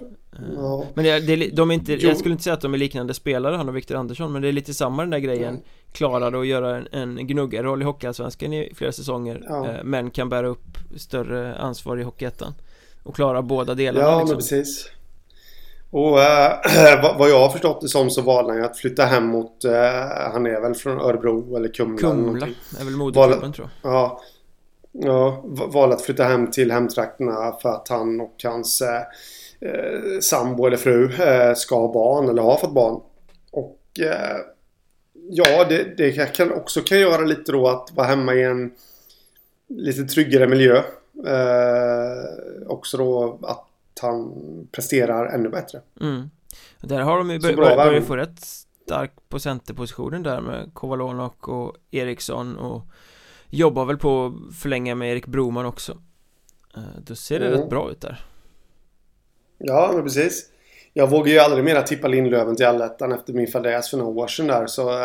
[0.56, 0.86] Ja.
[0.94, 3.56] Men det, det, de är inte, jag skulle inte säga att de är liknande spelare
[3.56, 5.62] han och Viktor Andersson Men det är lite samma den där grejen mm.
[5.92, 9.70] Klarade att göra en, en gnuggarroll i Hockeyallsvenskan i flera säsonger ja.
[9.70, 12.54] eh, Men kan bära upp större ansvar i Hockeyettan
[13.04, 14.30] Och klara båda delarna Ja, liksom.
[14.30, 14.90] men precis
[15.92, 19.66] och äh, vad jag har förstått det som så valde han att flytta hem mot
[19.66, 19.72] äh,
[20.34, 22.48] Han är väl från Örebro eller Kumla Kumla
[22.80, 24.22] är väl moderklubben tror jag Ja
[24.92, 29.02] Ja, valde att flytta hem till hemtrakterna för att han och hans eh,
[30.22, 31.12] sambo eller fru
[31.56, 33.02] ska ha barn eller har fått barn.
[33.52, 33.80] Och
[35.30, 38.72] ja, det, det kan också kan göra lite då att vara hemma i en
[39.68, 40.84] lite tryggare miljö.
[42.68, 43.69] Också då att
[44.00, 44.34] han
[44.72, 45.82] presterar ännu bättre.
[46.02, 46.30] Mm.
[46.82, 51.48] Där har de ju bör, bör, börjat få rätt stark på centerpositionen där med Kovalonok
[51.48, 52.84] och Eriksson och
[53.52, 55.98] Jobbar väl på att förlänga med Erik Broman också.
[56.76, 57.60] Eh, Då ser det mm.
[57.60, 58.26] rätt bra ut där.
[59.58, 60.46] Ja, men precis.
[60.94, 64.28] Jag vågar ju aldrig mera tippa Lindlöven till allettan efter min fadäs för några år
[64.28, 64.98] sedan där så uh,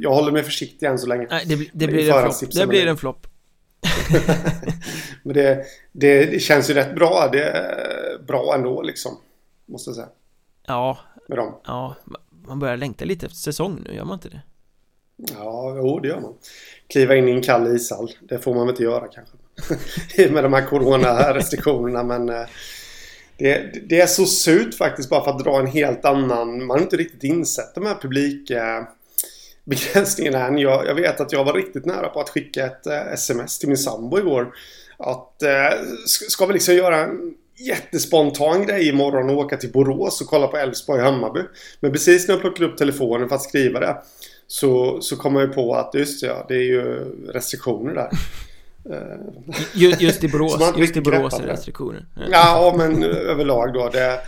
[0.00, 1.26] Jag håller mig försiktig än så länge.
[1.30, 2.52] Nej, det, det blir en flopp.
[2.52, 3.26] Det blir en flopp
[5.22, 9.18] Men det, det, det, känns ju rätt bra Det är bra ändå liksom
[9.66, 10.08] Måste jag säga
[10.66, 11.96] Ja Med dem Ja
[12.46, 14.42] Man börjar längta lite efter säsong nu, gör man inte det?
[15.16, 16.34] Ja, jo det gör man
[16.88, 18.10] kliva in i en kall ishall.
[18.20, 19.36] Det får man väl inte göra kanske.
[20.32, 22.46] Med de här corona-restriktionerna men eh,
[23.38, 26.66] det, det, är så surt faktiskt bara för att dra en helt annan...
[26.66, 28.88] Man har inte riktigt insett de här publika
[29.70, 30.58] begränsningarna än.
[30.58, 33.68] Jag, jag vet att jag var riktigt nära på att skicka ett eh, sms till
[33.68, 34.52] min sambo igår.
[34.96, 40.26] Att eh, ska vi liksom göra en jättespontan grej imorgon och åka till Borås och
[40.26, 41.40] kolla på Elfsborg Hammarby.
[41.80, 43.96] Men precis när jag plockade upp telefonen för att skriva det
[44.46, 46.84] så, så kom jag ju på att just ja, det är ju
[47.28, 48.10] restriktioner där.
[50.00, 52.06] just, i Borås, just i Borås är det restriktioner.
[52.30, 53.88] Ja, men överlag då.
[53.88, 54.20] Det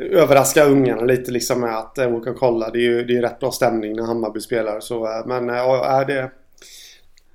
[0.00, 2.70] Överraska ungarna lite liksom med att eh, åka och kolla.
[2.70, 4.80] Det är ju det är rätt bra stämning när Hammarby spelar.
[4.80, 6.30] Så, eh, men eh, ja, det,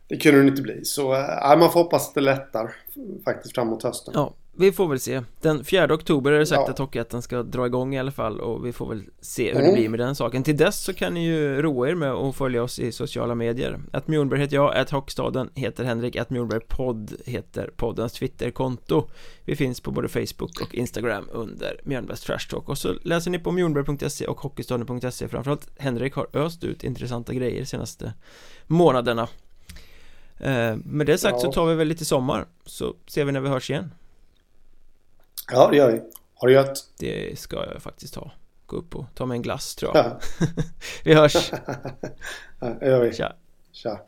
[0.08, 0.86] det kunde det inte bli.
[0.86, 2.76] Så äh, man får hoppas att det lättar
[3.26, 4.14] faktiskt framåt hösten.
[4.18, 5.22] Ja, vi får väl se.
[5.42, 6.72] Den 4 oktober är det sagt ja.
[6.72, 9.66] att Hockeyettan ska dra igång i alla fall och vi får väl se hur mm.
[9.66, 10.44] det blir med den saken.
[10.44, 13.80] Till dess så kan ni ju roa er med att följa oss i sociala medier.
[13.92, 19.08] Att Mjornberg heter jag, att Hockstaden heter Henrik, att Mjornberg podd heter poddens Twitterkonto.
[19.46, 22.70] Vi finns på både Facebook och Instagram under Mjölnbergs Trash Talk.
[22.70, 27.60] Och så läser ni på mjornberg.se och hockeystaden.se Framförallt Henrik har öst ut intressanta grejer
[27.60, 28.14] de senaste
[28.68, 29.28] månaderna.
[30.38, 31.40] Eh, Med det sagt ja.
[31.40, 33.92] så tar vi väl lite sommar så ser vi när vi hörs igen
[35.52, 36.02] Ja, det gör vi.
[36.36, 36.78] Har du gött?
[36.98, 38.32] Det ska jag faktiskt ha.
[38.66, 40.06] Gå upp och ta mig en glass tror jag.
[40.06, 40.20] Ja.
[41.04, 41.52] vi hörs.
[42.60, 43.14] ja, det gör vi.
[43.14, 43.34] Tja.
[43.72, 44.00] Tja.